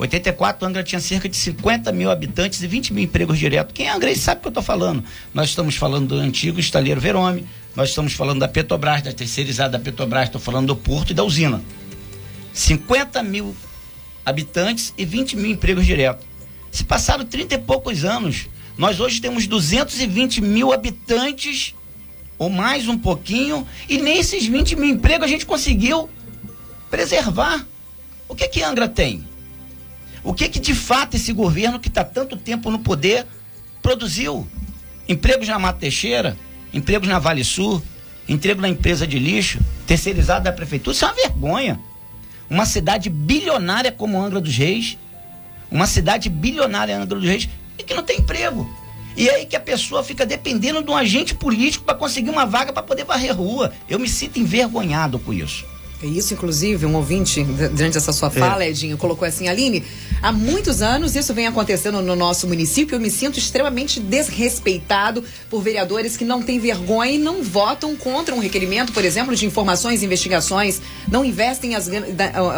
84, 0.00 0.66
Angra 0.66 0.82
tinha 0.82 1.00
cerca 1.00 1.28
de 1.28 1.36
50 1.36 1.92
mil 1.92 2.10
habitantes 2.10 2.62
e 2.62 2.66
20 2.66 2.94
mil 2.94 3.04
empregos 3.04 3.38
diretos. 3.38 3.74
Quem 3.74 3.86
é 3.86 3.92
Angra 3.92 4.14
sabe 4.16 4.38
o 4.38 4.42
que 4.42 4.48
eu 4.48 4.50
estou 4.50 4.62
falando. 4.62 5.04
Nós 5.34 5.50
estamos 5.50 5.76
falando 5.76 6.08
do 6.08 6.14
antigo 6.16 6.58
estaleiro 6.58 6.98
Verome, 6.98 7.46
nós 7.76 7.90
estamos 7.90 8.14
falando 8.14 8.40
da 8.40 8.48
Petrobras, 8.48 9.02
da 9.02 9.12
terceirizada 9.12 9.76
da 9.76 9.78
Petrobras, 9.78 10.24
estou 10.24 10.40
falando 10.40 10.68
do 10.68 10.76
Porto 10.76 11.10
e 11.10 11.14
da 11.14 11.22
usina. 11.22 11.62
50 12.54 13.22
mil 13.22 13.54
habitantes 14.24 14.94
e 14.96 15.04
20 15.04 15.36
mil 15.36 15.50
empregos 15.50 15.84
diretos. 15.84 16.24
Se 16.72 16.82
passaram 16.82 17.24
30 17.24 17.56
e 17.56 17.58
poucos 17.58 18.02
anos, 18.04 18.48
nós 18.78 19.00
hoje 19.00 19.20
temos 19.20 19.46
220 19.46 20.40
mil 20.40 20.72
habitantes, 20.72 21.74
ou 22.38 22.48
mais 22.48 22.88
um 22.88 22.96
pouquinho, 22.96 23.66
e 23.86 23.98
nesses 23.98 24.46
20 24.46 24.76
mil 24.76 24.88
empregos 24.88 25.26
a 25.26 25.28
gente 25.28 25.44
conseguiu 25.44 26.08
preservar. 26.90 27.66
O 28.26 28.34
que 28.34 28.48
que 28.48 28.62
Angra 28.62 28.88
tem? 28.88 29.28
O 30.22 30.34
que 30.34 30.48
que 30.48 30.60
de 30.60 30.74
fato 30.74 31.16
esse 31.16 31.32
governo 31.32 31.80
que 31.80 31.88
está 31.88 32.04
tanto 32.04 32.36
tempo 32.36 32.70
no 32.70 32.78
poder 32.78 33.26
produziu? 33.82 34.46
Empregos 35.08 35.48
na 35.48 35.58
Mata 35.58 35.80
Teixeira, 35.80 36.36
empregos 36.72 37.08
na 37.08 37.18
Vale 37.18 37.42
Sul, 37.42 37.82
emprego 38.28 38.60
na 38.60 38.68
empresa 38.68 39.06
de 39.06 39.18
lixo, 39.18 39.58
terceirizado 39.86 40.44
da 40.44 40.52
prefeitura, 40.52 40.94
isso 40.94 41.04
é 41.04 41.08
uma 41.08 41.14
vergonha. 41.14 41.80
Uma 42.48 42.66
cidade 42.66 43.08
bilionária 43.08 43.90
como 43.90 44.20
Angra 44.20 44.40
dos 44.40 44.56
Reis, 44.56 44.98
uma 45.70 45.86
cidade 45.86 46.28
bilionária 46.28 46.96
Angra 46.96 47.18
dos 47.18 47.28
Reis, 47.28 47.48
e 47.78 47.82
que 47.82 47.94
não 47.94 48.02
tem 48.02 48.18
emprego. 48.18 48.68
E 49.16 49.28
aí 49.28 49.46
que 49.46 49.56
a 49.56 49.60
pessoa 49.60 50.04
fica 50.04 50.24
dependendo 50.24 50.82
de 50.82 50.90
um 50.90 50.96
agente 50.96 51.34
político 51.34 51.84
para 51.84 51.94
conseguir 51.94 52.30
uma 52.30 52.46
vaga 52.46 52.72
para 52.72 52.82
poder 52.82 53.04
varrer 53.04 53.36
rua. 53.36 53.72
Eu 53.88 53.98
me 53.98 54.08
sinto 54.08 54.38
envergonhado 54.38 55.18
com 55.18 55.32
isso. 55.32 55.64
É 56.02 56.06
isso, 56.06 56.32
inclusive, 56.32 56.86
um 56.86 56.96
ouvinte, 56.96 57.44
durante 57.44 57.98
essa 57.98 58.10
sua 58.10 58.30
fala, 58.30 58.64
é. 58.64 58.70
Edinho, 58.70 58.96
colocou 58.96 59.28
assim, 59.28 59.48
Aline, 59.48 59.84
há 60.22 60.32
muitos 60.32 60.80
anos 60.80 61.14
isso 61.14 61.34
vem 61.34 61.46
acontecendo 61.46 62.00
no 62.00 62.16
nosso 62.16 62.48
município, 62.48 62.96
eu 62.96 63.00
me 63.00 63.10
sinto 63.10 63.38
extremamente 63.38 64.00
desrespeitado 64.00 65.22
por 65.50 65.60
vereadores 65.60 66.16
que 66.16 66.24
não 66.24 66.42
têm 66.42 66.58
vergonha 66.58 67.12
e 67.12 67.18
não 67.18 67.42
votam 67.42 67.94
contra 67.96 68.34
um 68.34 68.38
requerimento, 68.38 68.94
por 68.94 69.04
exemplo, 69.04 69.36
de 69.36 69.44
informações 69.44 70.00
e 70.02 70.06
investigações, 70.06 70.80
não 71.06 71.22
investem, 71.22 71.74
as, 71.74 71.90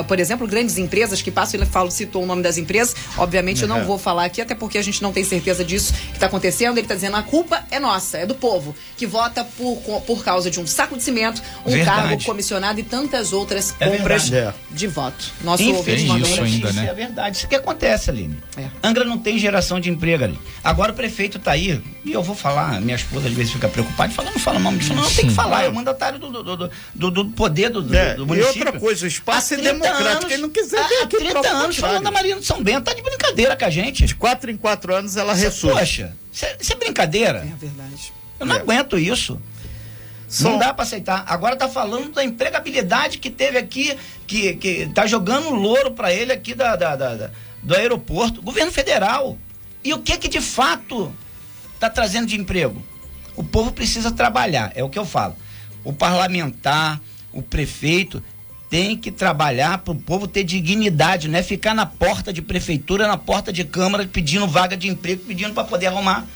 por 0.06 0.20
exemplo, 0.20 0.46
grandes 0.46 0.78
empresas 0.78 1.20
que 1.20 1.32
passam, 1.32 1.58
ele 1.58 1.68
fala, 1.68 1.90
citou 1.90 2.22
o 2.22 2.26
nome 2.26 2.44
das 2.44 2.56
empresas, 2.58 2.94
obviamente 3.18 3.64
uhum. 3.64 3.70
eu 3.70 3.76
não 3.76 3.84
vou 3.84 3.98
falar 3.98 4.24
aqui, 4.26 4.40
até 4.40 4.54
porque 4.54 4.78
a 4.78 4.82
gente 4.82 5.02
não 5.02 5.12
tem 5.12 5.24
certeza 5.24 5.64
disso 5.64 5.92
que 5.92 6.12
está 6.12 6.26
acontecendo, 6.26 6.74
ele 6.74 6.82
está 6.82 6.94
dizendo, 6.94 7.16
a 7.16 7.22
culpa 7.24 7.64
é 7.72 7.80
nossa, 7.80 8.18
é 8.18 8.26
do 8.26 8.36
povo, 8.36 8.72
que 8.96 9.04
vota 9.04 9.44
por, 9.44 9.78
por 10.06 10.22
causa 10.22 10.48
de 10.48 10.60
um 10.60 10.66
saco 10.66 10.96
de 10.96 11.02
cimento, 11.02 11.42
um 11.66 11.72
Verdade. 11.72 12.08
cargo 12.08 12.24
comissionado 12.24 12.78
e 12.78 12.84
tantas 12.84 13.31
outras 13.32 13.74
é 13.80 13.88
compras 13.88 14.28
verdade. 14.28 14.56
de 14.70 14.86
voto. 14.86 15.32
Nosso 15.42 15.62
Enfim, 15.62 16.20
isso 16.20 16.42
ainda, 16.42 16.72
né? 16.72 16.88
É 16.88 16.94
verdade. 16.94 17.36
Isso 17.36 17.48
que 17.48 17.54
acontece, 17.54 18.10
Aline. 18.10 18.36
É. 18.56 18.66
Angra 18.82 19.04
não 19.04 19.18
tem 19.18 19.38
geração 19.38 19.80
de 19.80 19.90
emprego 19.90 20.24
ali. 20.24 20.38
Agora 20.62 20.92
o 20.92 20.94
prefeito 20.94 21.38
está 21.38 21.52
aí, 21.52 21.80
e 22.04 22.12
eu 22.12 22.22
vou 22.22 22.34
falar, 22.34 22.80
minha 22.80 22.96
esposa 22.96 23.28
às 23.28 23.34
vezes 23.34 23.52
fica 23.52 23.68
preocupada, 23.68 24.12
falando, 24.12 24.32
não 24.32 24.40
fala 24.40 24.58
nome 24.58 24.78
disso, 24.78 24.94
não, 24.94 25.10
tem 25.10 25.26
que 25.26 25.34
falar, 25.34 25.64
é 25.64 25.68
o 25.68 25.74
mandatário 25.74 26.18
do, 26.18 26.30
do, 26.30 26.70
do, 26.94 27.10
do 27.10 27.24
poder 27.30 27.70
do, 27.70 27.94
é. 27.94 28.14
do, 28.14 28.26
município. 28.26 28.62
E 28.62 28.66
outra 28.66 28.80
coisa, 28.80 29.04
o 29.04 29.08
espaço 29.08 29.54
é 29.54 29.56
democrático, 29.58 30.08
anos, 30.08 30.24
quem 30.26 30.38
não 30.38 30.50
quiser 30.50 30.88
vir 30.88 31.02
aqui, 31.02 31.16
Há 31.16 31.32
30 31.32 31.48
anos 31.48 31.76
falando 31.76 32.04
da 32.04 32.10
Marina 32.10 32.40
de 32.40 32.46
São 32.46 32.62
Bento, 32.62 32.84
tá 32.84 32.94
de 32.94 33.02
brincadeira 33.02 33.56
com 33.56 33.64
a 33.64 33.70
gente. 33.70 34.04
De 34.04 34.14
quatro 34.14 34.50
em 34.50 34.56
quatro 34.56 34.94
anos 34.94 35.16
ela 35.16 35.34
ressurge. 35.34 35.78
Poxa, 35.78 36.16
isso 36.60 36.72
é 36.72 36.76
brincadeira. 36.76 37.38
É 37.38 37.56
verdade. 37.56 38.12
Eu 38.38 38.46
não 38.46 38.56
é. 38.56 38.58
aguento 38.58 38.98
isso. 38.98 39.40
Não 40.40 40.58
dá 40.58 40.72
para 40.72 40.84
aceitar. 40.84 41.24
Agora 41.26 41.56
tá 41.56 41.68
falando 41.68 42.12
da 42.12 42.24
empregabilidade 42.24 43.18
que 43.18 43.28
teve 43.28 43.58
aqui, 43.58 43.96
que, 44.26 44.54
que 44.54 44.86
tá 44.94 45.06
jogando 45.06 45.50
louro 45.50 45.90
para 45.90 46.12
ele 46.12 46.32
aqui 46.32 46.54
da, 46.54 46.74
da, 46.74 46.96
da, 46.96 47.14
da, 47.14 47.30
do 47.62 47.74
aeroporto. 47.74 48.40
Governo 48.40 48.72
federal. 48.72 49.36
E 49.84 49.92
o 49.92 49.98
que 49.98 50.16
que 50.16 50.28
de 50.28 50.40
fato 50.40 51.12
tá 51.78 51.90
trazendo 51.90 52.26
de 52.28 52.40
emprego? 52.40 52.82
O 53.36 53.42
povo 53.42 53.72
precisa 53.72 54.10
trabalhar, 54.10 54.72
é 54.74 54.82
o 54.82 54.88
que 54.88 54.98
eu 54.98 55.04
falo. 55.04 55.36
O 55.84 55.92
parlamentar, 55.92 57.00
o 57.32 57.42
prefeito 57.42 58.22
tem 58.70 58.96
que 58.96 59.10
trabalhar 59.10 59.78
para 59.78 59.92
o 59.92 59.94
povo 59.94 60.26
ter 60.26 60.44
dignidade, 60.44 61.28
não 61.28 61.38
é 61.38 61.42
ficar 61.42 61.74
na 61.74 61.84
porta 61.84 62.32
de 62.32 62.40
prefeitura, 62.40 63.06
na 63.06 63.18
porta 63.18 63.52
de 63.52 63.64
câmara 63.64 64.06
pedindo 64.06 64.46
vaga 64.46 64.76
de 64.76 64.88
emprego, 64.88 65.24
pedindo 65.26 65.52
para 65.52 65.64
poder 65.64 65.88
arrumar 65.88 66.26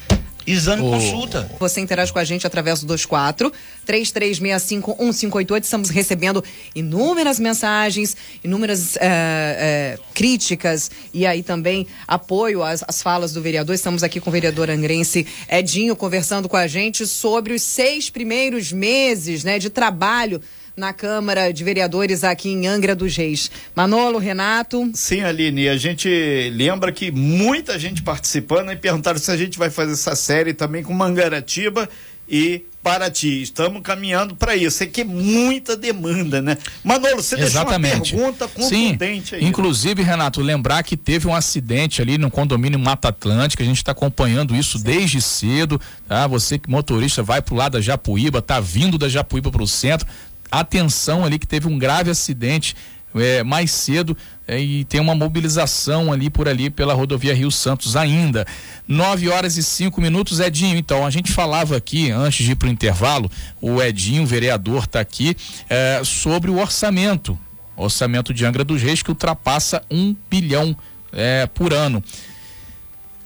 Exame 0.46 0.82
oh. 0.82 0.90
consulta. 0.90 1.50
Você 1.58 1.80
interage 1.80 2.12
com 2.12 2.18
a 2.18 2.24
gente 2.24 2.46
através 2.46 2.80
do 2.80 2.86
24 2.86 3.52
3365 3.84 4.90
1588. 4.98 5.64
Estamos 5.64 5.90
recebendo 5.90 6.42
inúmeras 6.74 7.38
mensagens, 7.40 8.16
inúmeras 8.44 8.96
é, 8.96 9.00
é, 9.00 9.98
críticas 10.14 10.90
e 11.12 11.26
aí 11.26 11.42
também 11.42 11.86
apoio 12.06 12.62
às, 12.62 12.84
às, 12.86 13.02
falas 13.02 13.32
do 13.32 13.42
vereador. 13.42 13.74
Estamos 13.74 14.02
aqui 14.02 14.20
com 14.20 14.30
o 14.30 14.32
vereador 14.32 14.70
angrense 14.70 15.26
Edinho 15.48 15.96
conversando 15.96 16.48
com 16.48 16.56
a 16.56 16.66
gente 16.66 17.06
sobre 17.06 17.52
os 17.52 17.62
seis 17.62 18.08
primeiros 18.10 18.72
meses 18.72 19.42
né, 19.42 19.58
de 19.58 19.70
trabalho 19.70 20.40
na 20.76 20.92
Câmara 20.92 21.50
de 21.52 21.64
Vereadores 21.64 22.22
aqui 22.22 22.50
em 22.50 22.66
Angra 22.66 22.94
dos 22.94 23.16
Reis. 23.16 23.50
Manolo, 23.74 24.18
Renato. 24.18 24.90
Sim, 24.92 25.22
Aline, 25.22 25.70
a 25.70 25.76
gente 25.78 26.08
lembra 26.54 26.92
que 26.92 27.10
muita 27.10 27.78
gente 27.78 28.02
participando 28.02 28.70
e 28.70 28.76
perguntaram 28.76 29.18
se 29.18 29.30
a 29.30 29.36
gente 29.36 29.58
vai 29.58 29.70
fazer 29.70 29.92
essa 29.92 30.14
série 30.14 30.52
também 30.52 30.82
com 30.82 30.92
Mangaratiba 30.92 31.88
e 32.28 32.62
Paraty. 32.82 33.42
Estamos 33.42 33.82
caminhando 33.82 34.36
para 34.36 34.54
isso. 34.54 34.82
É 34.82 34.86
que 34.86 35.00
é 35.00 35.04
muita 35.04 35.76
demanda, 35.76 36.42
né? 36.42 36.58
Manolo, 36.84 37.22
você 37.22 37.40
Exatamente. 37.40 38.12
deixou 38.12 38.18
uma 38.18 38.32
pergunta 38.32 38.48
contundente 38.48 39.30
Sim, 39.30 39.36
aí. 39.36 39.44
Inclusive, 39.44 40.02
Renato, 40.02 40.42
lembrar 40.42 40.82
que 40.82 40.96
teve 40.96 41.26
um 41.26 41.34
acidente 41.34 42.02
ali 42.02 42.18
no 42.18 42.30
condomínio 42.30 42.78
Mata 42.78 43.08
Atlântica. 43.08 43.62
A 43.62 43.66
gente 43.66 43.78
está 43.78 43.92
acompanhando 43.92 44.54
isso 44.54 44.78
Sim. 44.78 44.84
desde 44.84 45.22
cedo. 45.22 45.80
Tá? 46.06 46.26
Você 46.26 46.58
que 46.58 46.70
motorista 46.70 47.22
vai 47.22 47.40
para 47.40 47.54
o 47.54 47.56
lado 47.56 47.72
da 47.72 47.80
Japuíba, 47.80 48.42
tá 48.42 48.60
vindo 48.60 48.98
da 48.98 49.08
Japuíba 49.08 49.50
para 49.50 49.62
o 49.62 49.66
centro, 49.66 50.06
atenção 50.50 51.24
ali 51.24 51.38
que 51.38 51.46
teve 51.46 51.68
um 51.68 51.78
grave 51.78 52.10
acidente 52.10 52.74
é, 53.14 53.42
mais 53.42 53.70
cedo 53.70 54.16
é, 54.46 54.60
e 54.60 54.84
tem 54.84 55.00
uma 55.00 55.14
mobilização 55.14 56.12
ali 56.12 56.30
por 56.30 56.48
ali 56.48 56.70
pela 56.70 56.94
rodovia 56.94 57.34
Rio 57.34 57.50
Santos 57.50 57.96
ainda. 57.96 58.46
9 58.86 59.28
horas 59.28 59.56
e 59.56 59.62
5 59.62 60.00
minutos, 60.00 60.40
Edinho. 60.40 60.76
Então, 60.76 61.04
a 61.04 61.10
gente 61.10 61.32
falava 61.32 61.76
aqui, 61.76 62.10
antes 62.10 62.44
de 62.44 62.52
ir 62.52 62.56
para 62.56 62.68
o 62.68 62.70
intervalo, 62.70 63.30
o 63.60 63.82
Edinho, 63.82 64.22
o 64.22 64.26
vereador, 64.26 64.84
está 64.84 65.00
aqui, 65.00 65.36
é, 65.68 66.00
sobre 66.04 66.50
o 66.50 66.58
orçamento. 66.58 67.38
orçamento 67.76 68.32
de 68.32 68.44
Angra 68.44 68.64
dos 68.64 68.82
Reis 68.82 69.02
que 69.02 69.10
ultrapassa 69.10 69.82
um 69.90 70.14
bilhão 70.30 70.76
é, 71.12 71.46
por 71.46 71.72
ano. 71.72 72.02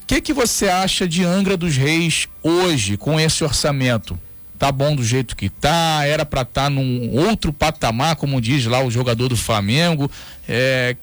O 0.02 0.06
que, 0.06 0.20
que 0.20 0.32
você 0.32 0.68
acha 0.68 1.06
de 1.06 1.24
Angra 1.24 1.56
dos 1.56 1.76
Reis 1.76 2.26
hoje 2.42 2.96
com 2.96 3.20
esse 3.20 3.44
orçamento? 3.44 4.18
Tá 4.60 4.70
bom 4.70 4.94
do 4.94 5.02
jeito 5.02 5.34
que 5.34 5.48
tá? 5.48 6.04
Era 6.04 6.26
para 6.26 6.42
estar 6.42 6.64
tá 6.64 6.70
num 6.70 7.18
outro 7.18 7.50
patamar, 7.50 8.16
como 8.16 8.38
diz 8.42 8.66
lá 8.66 8.84
o 8.84 8.90
jogador 8.90 9.26
do 9.26 9.36
Flamengo. 9.36 10.04
O 10.04 10.10
é, 10.46 10.96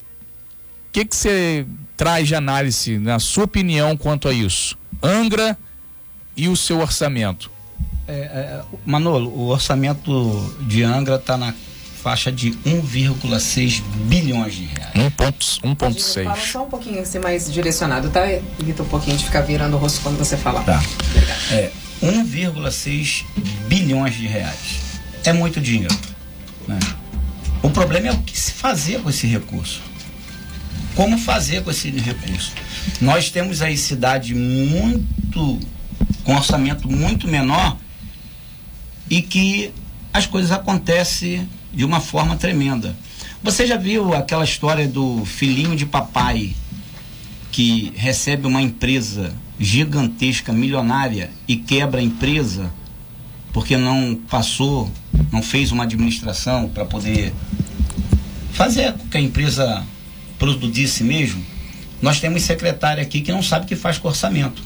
que 0.92 1.04
que 1.04 1.16
você 1.16 1.66
traz 1.98 2.28
de 2.28 2.36
análise, 2.36 3.00
na 3.00 3.18
sua 3.18 3.46
opinião, 3.46 3.98
quanto 3.98 4.28
a 4.28 4.32
isso? 4.32 4.78
Angra 5.02 5.58
e 6.36 6.48
o 6.48 6.56
seu 6.56 6.80
orçamento? 6.80 7.50
É, 8.08 8.14
é, 8.14 8.62
Manolo, 8.86 9.32
o 9.32 9.48
orçamento 9.48 10.56
de 10.62 10.84
Angra 10.84 11.16
está 11.16 11.36
na 11.36 11.52
faixa 12.04 12.32
de 12.32 12.52
1,6 12.64 13.82
bilhões 14.06 14.54
de 14.54 14.66
reais. 14.66 14.94
1,6. 14.94 16.24
Fala 16.26 16.38
só 16.38 16.64
um 16.64 16.70
pouquinho 16.70 17.02
assim 17.02 17.18
mais 17.18 17.52
direcionado, 17.52 18.12
tá? 18.12 18.22
Evita 18.32 18.84
um 18.84 18.88
pouquinho 18.88 19.18
de 19.18 19.26
ficar 19.26 19.42
virando 19.42 19.78
o 19.78 19.80
rosto 19.80 20.02
quando 20.02 20.20
você 20.20 20.38
fala. 20.38 20.62
Tá. 20.62 20.80
É 21.50 21.72
1,6 22.02 23.26
bilhões 23.68 24.16
de 24.16 24.28
reais. 24.28 25.00
É 25.24 25.34
muito 25.34 25.60
dinheiro. 25.60 25.96
Né? 26.68 26.80
O 27.62 27.70
problema 27.70 28.08
é 28.08 28.12
o 28.12 28.18
que 28.20 28.38
se 28.38 28.52
fazer 28.52 29.02
com 29.02 29.10
esse 29.10 29.28
recurso. 29.28 29.82
Como 30.96 31.18
fazer 31.18 31.64
com 31.64 31.72
esse 31.72 31.90
recurso? 31.92 32.54
Nós 33.02 33.30
temos 33.30 33.62
aí 33.62 33.78
cidade 33.78 34.34
muito 34.34 35.60
com 36.24 36.36
orçamento 36.36 36.90
muito 36.90 37.28
menor 37.28 37.78
e 39.10 39.22
que 39.22 39.72
as 40.14 40.26
coisas 40.26 40.52
acontecem 40.52 41.48
de 41.74 41.86
uma 41.86 42.00
forma 42.00 42.36
tremenda. 42.36 42.96
Você 43.44 43.68
já 43.68 43.78
viu 43.78 44.14
aquela 44.14 44.44
história 44.44 44.88
do 44.88 45.24
filhinho 45.26 45.76
de 45.76 45.86
papai 45.86 46.56
que 47.52 47.94
recebe 47.96 48.48
uma 48.48 48.62
empresa 48.62 49.34
gigantesca, 49.60 50.54
milionária 50.54 51.32
e 51.48 51.56
quebra 51.56 52.00
a 52.00 52.04
empresa 52.04 52.72
porque 53.52 53.76
não 53.76 54.16
passou, 54.30 54.92
não 55.32 55.42
fez 55.42 55.72
uma 55.72 55.84
administração 55.84 56.70
para 56.70 56.86
poder 56.86 57.34
fazer 58.52 58.94
com 58.94 59.08
que 59.08 59.18
a 59.18 59.22
empresa 59.22 59.84
produzisse 60.38 61.04
mesmo? 61.04 61.44
Nós 62.02 62.20
temos 62.20 62.44
secretário 62.44 63.02
aqui 63.02 63.22
que 63.22 63.32
não 63.32 63.42
sabe 63.42 63.66
o 63.66 63.68
que 63.68 63.76
faz 63.76 63.98
com 63.98 64.08
orçamento. 64.08 64.62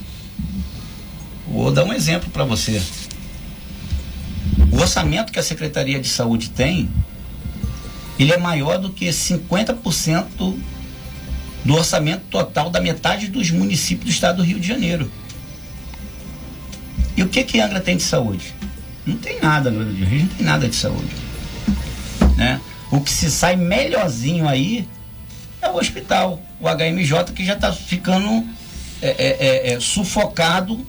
Vou 1.48 1.72
dar 1.72 1.84
um 1.84 1.92
exemplo 1.92 2.30
para 2.30 2.44
você. 2.44 2.82
O 4.70 4.76
orçamento 4.76 5.32
que 5.32 5.38
a 5.38 5.42
Secretaria 5.42 6.00
de 6.00 6.08
Saúde 6.08 6.50
tem, 6.50 6.90
ele 8.18 8.32
é 8.32 8.38
maior 8.38 8.78
do 8.78 8.90
que 8.90 9.06
50% 9.08 10.56
do 11.64 11.74
orçamento 11.74 12.22
total 12.30 12.70
da 12.70 12.80
metade 12.80 13.28
dos 13.28 13.50
municípios 13.50 14.06
do 14.06 14.10
estado 14.10 14.36
do 14.38 14.42
Rio 14.42 14.58
de 14.58 14.66
Janeiro. 14.66 15.10
E 17.16 17.22
o 17.22 17.28
que 17.28 17.44
que 17.44 17.60
Angra 17.60 17.80
tem 17.80 17.96
de 17.96 18.02
saúde? 18.02 18.54
Não 19.06 19.16
tem 19.16 19.40
nada, 19.40 19.70
no 19.70 19.84
Rio 19.84 19.92
de 19.94 20.00
Janeiro 20.00 20.24
não 20.24 20.36
tem 20.36 20.46
nada 20.46 20.68
de 20.68 20.74
saúde. 20.74 21.14
Né? 22.36 22.60
O 22.90 23.00
que 23.00 23.10
se 23.10 23.30
sai 23.30 23.56
melhorzinho 23.56 24.48
aí 24.48 24.88
é 25.60 25.68
o 25.68 25.76
hospital, 25.76 26.42
o 26.60 26.66
HMJ, 26.68 27.32
que 27.34 27.44
já 27.44 27.54
está 27.54 27.72
ficando 27.72 28.44
é, 29.00 29.08
é, 29.08 29.14
é, 29.18 29.72
é, 29.72 29.80
sufocado 29.80 30.86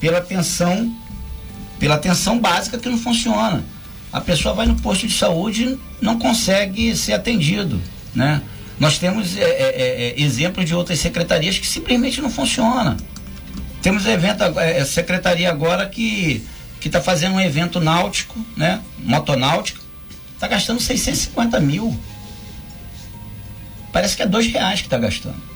pela 0.00 0.18
atenção 0.18 0.94
pela 1.78 1.94
atenção 1.94 2.40
básica 2.40 2.76
que 2.76 2.88
não 2.88 2.98
funciona. 2.98 3.64
A 4.12 4.20
pessoa 4.20 4.52
vai 4.52 4.66
no 4.66 4.74
posto 4.80 5.06
de 5.06 5.12
saúde 5.12 5.78
não 6.00 6.18
consegue 6.18 6.96
ser 6.96 7.12
atendido, 7.12 7.80
né? 8.12 8.42
Nós 8.78 8.98
temos 8.98 9.36
é, 9.36 9.42
é, 9.42 9.46
é, 9.46 10.08
é 10.10 10.20
exemplos 10.20 10.64
de 10.66 10.74
outras 10.74 10.98
secretarias 10.98 11.58
que 11.58 11.66
simplesmente 11.66 12.20
não 12.20 12.30
funcionam. 12.30 12.96
Temos 13.82 14.06
evento, 14.06 14.42
é, 14.58 14.84
secretaria 14.84 15.50
agora 15.50 15.86
que 15.86 16.44
está 16.84 17.00
fazendo 17.00 17.34
um 17.34 17.40
evento 17.40 17.80
náutico, 17.80 18.38
né? 18.56 18.80
Motonáutico, 19.00 19.80
está 20.34 20.46
gastando 20.48 20.80
650 20.80 21.60
mil. 21.60 21.98
Parece 23.92 24.16
que 24.16 24.22
é 24.22 24.26
dois 24.26 24.46
reais 24.46 24.80
que 24.80 24.86
está 24.86 24.98
gastando. 24.98 25.48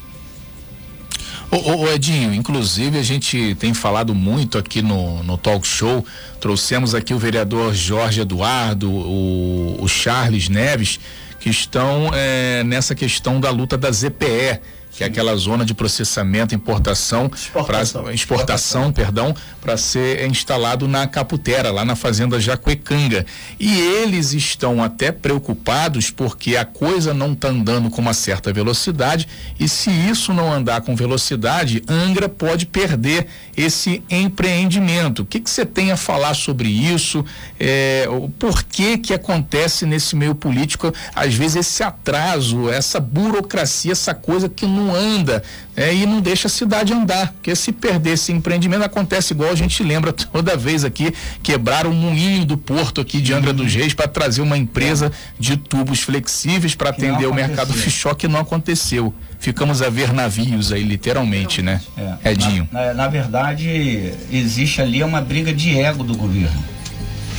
Ô, 1.50 1.86
Edinho, 1.88 2.32
inclusive 2.32 2.98
a 2.98 3.02
gente 3.02 3.54
tem 3.56 3.74
falado 3.74 4.14
muito 4.14 4.56
aqui 4.56 4.80
no, 4.80 5.22
no 5.22 5.36
talk 5.36 5.66
show, 5.66 6.02
trouxemos 6.40 6.94
aqui 6.94 7.12
o 7.12 7.18
vereador 7.18 7.74
Jorge 7.74 8.22
Eduardo, 8.22 8.90
o, 8.90 9.76
o 9.78 9.86
Charles 9.86 10.48
Neves, 10.48 10.98
que 11.42 11.50
estão 11.50 12.08
é, 12.14 12.62
nessa 12.62 12.94
questão 12.94 13.40
da 13.40 13.50
luta 13.50 13.76
da 13.76 13.90
ZPE 13.90 14.60
que 14.92 15.02
é 15.02 15.06
aquela 15.06 15.34
zona 15.36 15.64
de 15.64 15.74
processamento, 15.74 16.54
importação, 16.54 17.30
exportação, 17.34 18.02
pra, 18.02 18.14
exportação, 18.14 18.92
perdão, 18.92 19.34
para 19.60 19.76
ser 19.76 20.26
instalado 20.26 20.86
na 20.86 21.06
Caputera, 21.06 21.70
lá 21.70 21.84
na 21.84 21.96
fazenda 21.96 22.38
Jacuecanga. 22.38 23.24
E 23.58 23.78
eles 23.78 24.32
estão 24.32 24.82
até 24.82 25.10
preocupados 25.10 26.10
porque 26.10 26.56
a 26.56 26.64
coisa 26.64 27.14
não 27.14 27.32
está 27.32 27.48
andando 27.48 27.90
com 27.90 28.00
uma 28.00 28.14
certa 28.14 28.52
velocidade 28.52 29.26
e 29.58 29.68
se 29.68 29.90
isso 29.90 30.32
não 30.32 30.52
andar 30.52 30.82
com 30.82 30.94
velocidade, 30.94 31.82
Angra 31.88 32.28
pode 32.28 32.66
perder 32.66 33.26
esse 33.56 34.02
empreendimento. 34.10 35.22
O 35.22 35.26
que 35.26 35.40
você 35.44 35.64
tem 35.64 35.90
a 35.90 35.96
falar 35.96 36.34
sobre 36.34 36.68
isso? 36.68 37.24
É, 37.58 38.06
por 38.38 38.62
que 38.62 38.98
que 38.98 39.14
acontece 39.14 39.86
nesse 39.86 40.16
meio 40.16 40.34
político 40.34 40.92
às 41.14 41.34
vezes 41.34 41.56
esse 41.56 41.82
atraso, 41.82 42.70
essa 42.70 42.98
burocracia, 43.00 43.92
essa 43.92 44.14
coisa 44.14 44.48
que 44.48 44.66
não 44.66 44.81
não 44.82 44.94
anda 44.94 45.42
é, 45.76 45.94
e 45.94 46.06
não 46.06 46.20
deixa 46.20 46.48
a 46.48 46.50
cidade 46.50 46.92
andar. 46.92 47.32
Porque 47.32 47.54
se 47.54 47.72
perder 47.72 48.12
esse 48.12 48.32
empreendimento, 48.32 48.84
acontece 48.84 49.32
igual 49.32 49.50
a 49.50 49.54
gente 49.54 49.82
lembra 49.82 50.12
toda 50.12 50.56
vez 50.56 50.84
aqui, 50.84 51.12
quebrar 51.42 51.86
o 51.86 51.92
moinho 51.92 52.44
do 52.44 52.56
porto 52.56 53.00
aqui 53.00 53.20
de 53.20 53.32
Angra 53.32 53.52
dos 53.52 53.74
Reis 53.74 53.94
para 53.94 54.08
trazer 54.08 54.42
uma 54.42 54.58
empresa 54.58 55.12
de 55.38 55.56
tubos 55.56 56.00
flexíveis 56.00 56.74
para 56.74 56.90
atender 56.90 57.26
o 57.26 57.34
mercado 57.34 57.72
fichó 57.72 58.14
que 58.14 58.28
não 58.28 58.40
aconteceu. 58.40 59.14
Ficamos 59.38 59.82
a 59.82 59.90
ver 59.90 60.12
navios 60.12 60.72
aí, 60.72 60.84
literalmente, 60.84 61.62
né? 61.62 61.80
É. 62.22 62.32
Edinho. 62.32 62.68
Na, 62.70 62.86
na, 62.86 62.94
na 62.94 63.08
verdade, 63.08 64.12
existe 64.30 64.80
ali 64.80 65.02
uma 65.02 65.20
briga 65.20 65.52
de 65.52 65.78
ego 65.78 66.04
do 66.04 66.16
governo, 66.16 66.62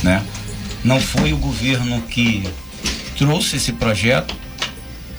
né? 0.02 0.22
Não 0.84 1.00
foi 1.00 1.32
o 1.32 1.38
governo 1.38 2.02
que 2.02 2.46
trouxe 3.16 3.56
esse 3.56 3.72
projeto, 3.72 4.36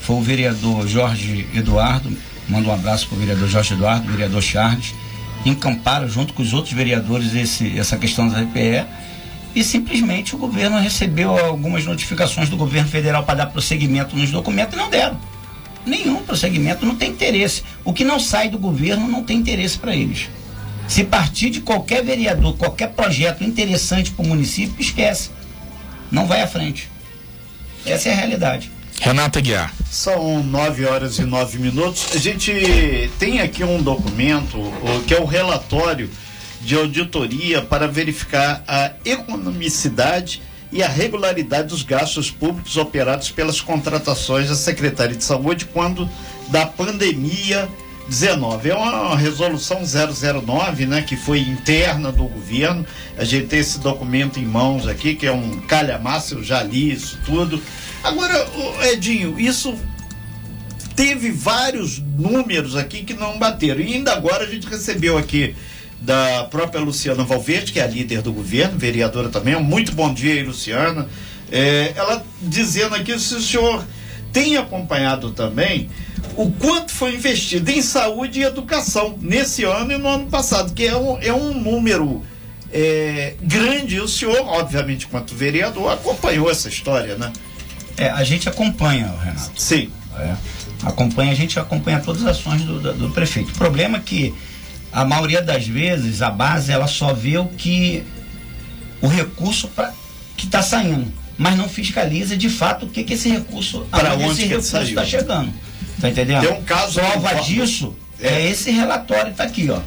foi 0.06 0.18
o 0.18 0.22
vereador 0.22 0.88
Jorge 0.88 1.48
Eduardo, 1.52 2.16
manda 2.48 2.70
um 2.70 2.72
abraço 2.72 3.08
para 3.08 3.16
o 3.16 3.20
vereador 3.20 3.50
Jorge 3.50 3.74
Eduardo, 3.74 4.12
vereador 4.12 4.40
Charles, 4.40 4.94
encamparam 5.44 6.08
junto 6.08 6.32
com 6.32 6.44
os 6.44 6.54
outros 6.54 6.74
vereadores 6.74 7.34
esse, 7.34 7.78
essa 7.78 7.98
questão 7.98 8.30
da 8.30 8.40
RPE 8.40 8.86
e 9.56 9.64
simplesmente 9.64 10.36
o 10.36 10.38
governo 10.38 10.78
recebeu 10.78 11.36
algumas 11.36 11.86
notificações 11.86 12.50
do 12.50 12.56
governo 12.56 12.88
federal 12.88 13.24
para 13.24 13.36
dar 13.36 13.46
prosseguimento 13.48 14.16
nos 14.16 14.30
documentos 14.30 14.76
e 14.76 14.78
não 14.78 14.92
deram. 14.92 15.20
Nenhum 15.84 16.22
prosseguimento, 16.22 16.86
não 16.86 16.96
tem 16.96 17.10
interesse. 17.10 17.64
O 17.84 17.92
que 17.92 18.04
não 18.04 18.20
sai 18.20 18.48
do 18.48 18.60
governo 18.60 19.08
não 19.08 19.24
tem 19.24 19.38
interesse 19.38 19.78
para 19.78 19.96
eles. 19.96 20.30
Se 20.88 21.04
partir 21.04 21.50
de 21.50 21.62
qualquer 21.62 22.04
vereador, 22.04 22.56
qualquer 22.58 22.90
projeto 22.90 23.44
interessante 23.44 24.12
para 24.12 24.24
o 24.24 24.28
município, 24.28 24.76
esquece. 24.80 25.32
Não 26.12 26.28
vai 26.28 26.44
à 26.44 26.48
frente. 26.48 26.92
Essa 27.84 28.10
é 28.10 28.12
a 28.12 28.16
realidade. 28.16 28.75
Renata 29.00 29.40
Guiar. 29.40 29.74
São 29.90 30.44
nove 30.44 30.86
horas 30.86 31.20
e 31.20 31.24
nove 31.24 31.60
minutos. 31.60 32.08
A 32.14 32.18
gente 32.18 32.52
tem 33.20 33.40
aqui 33.40 33.64
um 33.64 33.82
documento 33.82 34.58
que 35.08 35.14
é 35.14 35.20
o 35.20 35.26
relatório 35.26 36.10
de 36.62 36.76
auditoria 36.76 37.62
para 37.62 37.88
verificar 37.88 38.64
a 38.68 38.92
economicidade 39.06 40.42
e 40.72 40.82
a 40.82 40.88
regularidade 40.88 41.70
dos 41.70 41.84
gastos 41.84 42.32
públicos 42.32 42.76
operados 42.76 43.30
pelas 43.30 43.62
contratações 43.62 44.50
da 44.50 44.56
Secretaria 44.56 45.16
de 45.16 45.24
Saúde 45.24 45.66
quando 45.66 46.10
da 46.50 46.66
pandemia 46.66 47.70
19. 48.08 48.70
É 48.70 48.76
uma 48.76 49.16
resolução 49.16 49.82
009, 49.84 50.86
né, 50.86 51.02
que 51.02 51.16
foi 51.16 51.40
interna 51.40 52.12
do 52.12 52.26
governo. 52.26 52.86
A 53.18 53.24
gente 53.24 53.48
tem 53.48 53.60
esse 53.60 53.80
documento 53.80 54.40
em 54.40 54.46
mãos 54.46 54.88
aqui, 54.88 55.16
que 55.16 55.26
é 55.26 55.32
um 55.32 55.60
calhamaço, 55.62 56.36
eu 56.36 56.44
já 56.44 56.62
li 56.64 56.92
isso 56.92 57.20
tudo. 57.26 57.62
Agora, 58.06 58.48
Edinho, 58.92 59.40
isso 59.40 59.76
teve 60.96 61.32
vários 61.32 62.00
números 62.00 62.76
aqui 62.76 63.04
que 63.04 63.16
não 63.16 63.40
bateram. 63.40 63.82
E 63.82 63.96
ainda 63.96 64.14
agora 64.14 64.44
a 64.46 64.48
gente 64.48 64.68
recebeu 64.68 65.18
aqui 65.18 65.56
da 66.00 66.44
própria 66.46 66.80
Luciana 66.80 67.24
Valverde, 67.24 67.72
que 67.72 67.80
é 67.80 67.84
a 67.84 67.88
líder 67.88 68.22
do 68.22 68.32
governo, 68.32 68.78
vereadora 68.78 69.30
também. 69.30 69.60
Muito 69.60 69.92
bom 69.92 70.14
dia 70.14 70.46
Luciana. 70.46 71.10
É, 71.52 71.94
ela 71.96 72.24
dizendo 72.42 72.94
aqui 72.94 73.18
se 73.20 73.36
o 73.36 73.42
senhor 73.42 73.84
tem 74.32 74.56
acompanhado 74.56 75.32
também 75.32 75.90
o 76.36 76.52
quanto 76.52 76.92
foi 76.92 77.16
investido 77.16 77.72
em 77.72 77.82
saúde 77.82 78.40
e 78.40 78.44
educação 78.44 79.18
nesse 79.20 79.64
ano 79.64 79.94
e 79.94 79.98
no 79.98 80.08
ano 80.08 80.28
passado, 80.28 80.74
que 80.74 80.86
é 80.86 80.96
um, 80.96 81.18
é 81.22 81.34
um 81.34 81.54
número 81.54 82.22
é, 82.72 83.36
grande. 83.42 83.96
E 83.96 84.00
o 84.02 84.08
senhor, 84.08 84.38
obviamente, 84.46 85.08
quanto 85.08 85.34
vereador, 85.34 85.92
acompanhou 85.92 86.52
essa 86.52 86.68
história, 86.70 87.16
né? 87.16 87.32
É, 87.98 88.10
a 88.10 88.24
gente 88.24 88.50
acompanha, 88.50 89.14
Renato. 89.24 89.52
Sim. 89.56 89.90
É, 90.18 90.36
acompanha, 90.84 91.32
a 91.32 91.36
gente 91.36 91.60
acompanha 91.60 92.00
todas 92.00 92.24
as 92.24 92.38
ações 92.38 92.62
do, 92.62 92.80
do, 92.80 92.94
do 92.94 93.10
prefeito. 93.12 93.52
O 93.52 93.56
problema 93.56 93.98
é 93.98 94.02
que 94.02 94.34
a 94.92 95.04
maioria 95.04 95.42
das 95.42 95.68
vezes 95.68 96.22
a 96.22 96.30
base 96.30 96.72
ela 96.72 96.88
só 96.88 97.14
vê 97.14 97.38
o 97.38 97.48
que 97.48 98.04
o 99.02 99.08
recurso 99.08 99.68
pra, 99.68 99.94
que 100.38 100.46
está 100.46 100.62
saindo, 100.62 101.12
mas 101.38 101.58
não 101.58 101.68
fiscaliza 101.68 102.38
de 102.38 102.50
fato 102.50 102.86
o 102.86 102.90
que, 102.90 103.04
que 103.04 103.14
esse 103.14 103.30
recurso 103.30 103.86
aonde 103.92 104.24
onde 104.24 104.32
esse 104.32 104.48
recurso 104.48 104.78
está 104.78 105.06
chegando. 105.06 105.54
Tá 106.00 106.10
entendendo? 106.10 106.48
Tem 106.48 106.58
um 106.58 106.64
caso 106.64 107.00
Prova 107.00 107.36
disso 107.36 107.96
é. 108.22 108.48
esse 108.48 108.72
relatório 108.72 109.32
que 109.32 109.38
tá 109.38 109.44
aqui, 109.44 109.70
ó. 109.70 109.80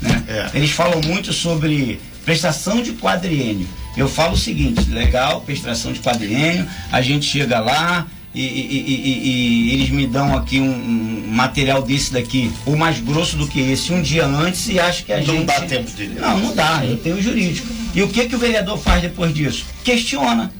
né? 0.00 0.22
É. 0.28 0.50
Eles 0.54 0.70
falam 0.70 1.00
muito 1.02 1.32
sobre 1.32 2.00
prestação 2.24 2.82
de 2.82 2.92
quadriênio. 2.92 3.68
Eu 3.96 4.08
falo 4.08 4.34
o 4.34 4.36
seguinte, 4.36 4.88
legal, 4.90 5.40
prestação 5.42 5.92
de 5.92 6.00
quadriênio, 6.00 6.66
a 6.90 7.00
gente 7.00 7.26
chega 7.26 7.60
lá 7.60 8.06
e, 8.34 8.40
e- 8.42 8.84
e- 8.88 9.28
e- 9.28 9.72
eles 9.74 9.90
me 9.90 10.04
dão 10.06 10.36
aqui 10.36 10.58
um, 10.60 10.66
um 10.74 11.24
material 11.28 11.80
desse 11.82 12.12
daqui, 12.12 12.50
ou 12.66 12.76
mais 12.76 12.98
grosso 12.98 13.36
do 13.36 13.46
que 13.46 13.60
esse, 13.60 13.92
um 13.92 14.02
dia 14.02 14.26
antes 14.26 14.68
e 14.68 14.80
acho 14.80 15.04
que 15.04 15.12
a 15.12 15.18
Não 15.18 15.24
gente... 15.26 15.44
dá 15.46 15.60
tempo 15.60 15.88
de 15.92 16.06
ler. 16.08 16.20
Não, 16.20 16.38
não 16.40 16.54
dá, 16.54 16.84
eu 16.84 16.96
tenho 16.96 17.22
jurídico. 17.22 17.68
E 17.94 18.02
o 18.02 18.08
que 18.08 18.26
que 18.28 18.34
o 18.34 18.38
vereador 18.38 18.78
faz 18.78 19.00
depois 19.00 19.32
disso? 19.32 19.64
Questiona. 19.84 20.52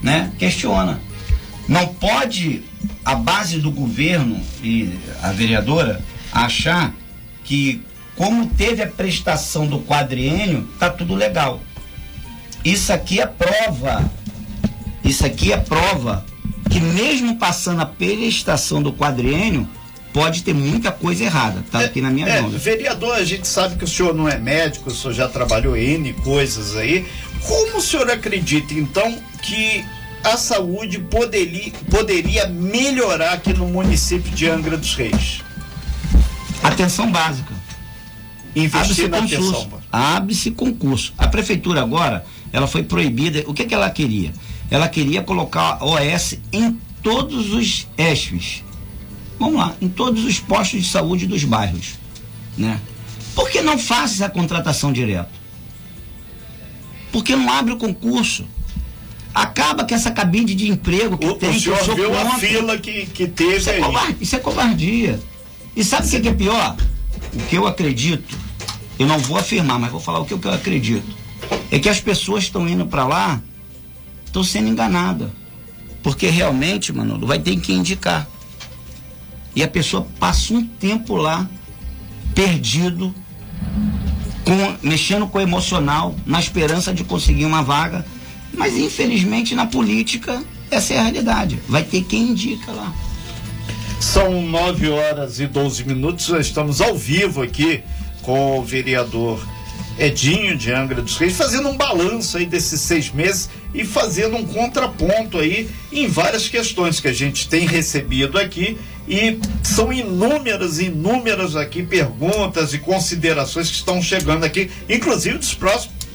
Né? 0.00 0.30
Questiona. 0.38 1.00
Não 1.66 1.86
pode 1.88 2.62
a 3.04 3.14
base 3.14 3.58
do 3.58 3.70
governo 3.72 4.38
e 4.62 4.90
a 5.22 5.32
vereadora 5.32 6.00
achar 6.30 6.94
que 7.42 7.80
como 8.14 8.46
teve 8.46 8.82
a 8.82 8.86
prestação 8.86 9.66
do 9.66 9.80
quadriênio, 9.80 10.68
tá 10.78 10.88
tudo 10.90 11.14
legal. 11.14 11.60
Isso 12.64 12.92
aqui 12.92 13.20
é 13.20 13.26
prova. 13.26 14.10
Isso 15.04 15.24
aqui 15.26 15.52
é 15.52 15.56
prova 15.56 16.24
que 16.70 16.80
mesmo 16.80 17.36
passando 17.36 17.82
a 17.82 17.86
prestação 17.86 18.82
do 18.82 18.92
quadriênio, 18.92 19.68
pode 20.12 20.42
ter 20.42 20.54
muita 20.54 20.90
coisa 20.90 21.24
errada. 21.24 21.62
Tá 21.70 21.80
aqui 21.80 22.00
na 22.00 22.10
minha 22.10 22.26
É, 22.26 22.40
mão. 22.40 22.50
vereador, 22.50 23.14
a 23.14 23.24
gente 23.24 23.46
sabe 23.46 23.76
que 23.76 23.84
o 23.84 23.88
senhor 23.88 24.14
não 24.14 24.28
é 24.28 24.38
médico, 24.38 24.90
o 24.90 24.94
senhor 24.94 25.12
já 25.12 25.28
trabalhou 25.28 25.76
em 25.76 25.94
N 25.96 26.12
coisas 26.14 26.74
aí. 26.76 27.06
Como 27.46 27.76
o 27.78 27.80
senhor 27.80 28.10
acredita, 28.10 28.72
então, 28.74 29.16
que 29.42 29.84
a 30.24 30.36
saúde 30.36 30.98
poderia, 30.98 31.70
poderia 31.90 32.46
melhorar 32.48 33.34
aqui 33.34 33.52
no 33.52 33.66
município 33.68 34.32
de 34.32 34.48
Angra 34.48 34.76
dos 34.76 34.94
Reis? 34.94 35.42
Atenção 36.62 37.10
básica. 37.12 37.52
Investir 38.56 38.80
Abre-se 39.06 39.08
na 39.08 39.18
atenção. 39.18 39.52
concurso. 39.64 39.78
Abre-se 39.92 40.50
concurso. 40.52 41.12
A 41.18 41.26
prefeitura 41.28 41.82
agora, 41.82 42.24
ela 42.54 42.68
foi 42.68 42.84
proibida. 42.84 43.42
O 43.48 43.52
que, 43.52 43.64
que 43.64 43.74
ela 43.74 43.90
queria? 43.90 44.32
Ela 44.70 44.88
queria 44.88 45.20
colocar 45.22 45.78
a 45.80 45.84
OS 45.84 46.38
em 46.52 46.78
todos 47.02 47.52
os 47.52 47.88
ESFs. 47.98 48.62
Vamos 49.38 49.56
lá, 49.56 49.74
em 49.82 49.88
todos 49.88 50.24
os 50.24 50.38
postos 50.38 50.82
de 50.84 50.88
saúde 50.88 51.26
dos 51.26 51.42
bairros. 51.42 51.94
Né? 52.56 52.80
Por 53.34 53.50
que 53.50 53.60
não 53.60 53.76
faz 53.76 54.12
essa 54.12 54.30
contratação 54.30 54.92
direta? 54.92 55.28
Porque 57.10 57.34
não 57.34 57.50
abre 57.52 57.72
o 57.72 57.76
concurso. 57.76 58.46
Acaba 59.34 59.84
com 59.84 59.92
essa 59.92 60.12
cabide 60.12 60.54
de 60.54 60.68
emprego 60.70 61.18
que 61.18 61.26
O, 61.26 61.34
tem. 61.34 61.50
o 61.50 61.52
que 61.54 61.60
senhor 61.60 61.78
sou 61.84 61.96
viu 61.96 62.16
a 62.16 62.22
contra. 62.22 62.38
fila 62.38 62.78
que, 62.78 63.06
que 63.06 63.26
teve 63.26 63.56
Isso 63.56 63.68
é, 63.70 63.74
aí. 63.74 63.80
covardia, 63.82 64.16
isso 64.20 64.36
é 64.36 64.38
covardia. 64.38 65.20
E 65.74 65.82
sabe 65.84 66.06
o 66.06 66.10
que, 66.10 66.20
que 66.20 66.28
é 66.28 66.32
pior? 66.32 66.76
O 67.34 67.38
que 67.48 67.56
eu 67.58 67.66
acredito, 67.66 68.38
eu 68.96 69.08
não 69.08 69.18
vou 69.18 69.36
afirmar, 69.36 69.76
mas 69.80 69.90
vou 69.90 69.98
falar 70.00 70.20
o 70.20 70.24
que 70.24 70.32
eu 70.32 70.52
acredito. 70.52 71.23
É 71.70 71.78
que 71.78 71.88
as 71.88 72.00
pessoas 72.00 72.44
estão 72.44 72.68
indo 72.68 72.86
para 72.86 73.06
lá, 73.06 73.40
estão 74.24 74.44
sendo 74.44 74.68
enganadas. 74.68 75.28
Porque 76.02 76.28
realmente, 76.28 76.92
Manolo, 76.92 77.26
vai 77.26 77.38
ter 77.38 77.58
que 77.58 77.72
indicar. 77.72 78.28
E 79.56 79.62
a 79.62 79.68
pessoa 79.68 80.06
passa 80.18 80.52
um 80.52 80.64
tempo 80.66 81.16
lá, 81.16 81.48
perdido, 82.34 83.14
com- 84.44 84.76
mexendo 84.86 85.26
com 85.26 85.38
o 85.38 85.40
emocional, 85.40 86.14
na 86.26 86.38
esperança 86.40 86.92
de 86.92 87.04
conseguir 87.04 87.44
uma 87.46 87.62
vaga. 87.62 88.04
Mas 88.52 88.76
infelizmente 88.76 89.54
na 89.54 89.66
política, 89.66 90.42
essa 90.70 90.94
é 90.94 90.98
a 90.98 91.02
realidade. 91.02 91.58
Vai 91.68 91.82
ter 91.82 92.02
quem 92.04 92.30
indica 92.30 92.70
lá. 92.72 92.92
São 94.00 94.42
9 94.42 94.90
horas 94.90 95.40
e 95.40 95.46
12 95.46 95.84
minutos, 95.84 96.28
nós 96.28 96.46
estamos 96.46 96.80
ao 96.80 96.94
vivo 96.96 97.42
aqui 97.42 97.82
com 98.22 98.58
o 98.58 98.62
vereador 98.62 99.44
Edinho 99.98 100.56
de 100.56 100.72
Angra 100.72 101.00
dos 101.00 101.16
Reis, 101.16 101.36
fazendo 101.36 101.68
um 101.68 101.76
balanço 101.76 102.36
aí 102.36 102.46
desses 102.46 102.80
seis 102.80 103.10
meses 103.10 103.48
e 103.72 103.84
fazendo 103.84 104.36
um 104.36 104.44
contraponto 104.44 105.38
aí 105.38 105.68
em 105.92 106.08
várias 106.08 106.48
questões 106.48 107.00
que 107.00 107.08
a 107.08 107.12
gente 107.12 107.48
tem 107.48 107.66
recebido 107.66 108.38
aqui 108.38 108.78
e 109.08 109.38
são 109.62 109.92
inúmeras, 109.92 110.78
inúmeras 110.78 111.54
aqui 111.56 111.82
perguntas 111.82 112.72
e 112.74 112.78
considerações 112.78 113.68
que 113.68 113.76
estão 113.76 114.02
chegando 114.02 114.44
aqui, 114.44 114.70
inclusive 114.88 115.38
dos, 115.38 115.56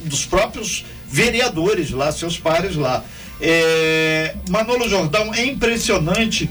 dos 0.04 0.26
próprios 0.26 0.84
vereadores 1.08 1.90
lá, 1.90 2.12
seus 2.12 2.38
pares 2.38 2.76
lá. 2.76 3.04
É, 3.40 4.34
Manolo 4.50 4.88
Jordão, 4.88 5.32
é 5.34 5.44
impressionante 5.46 6.50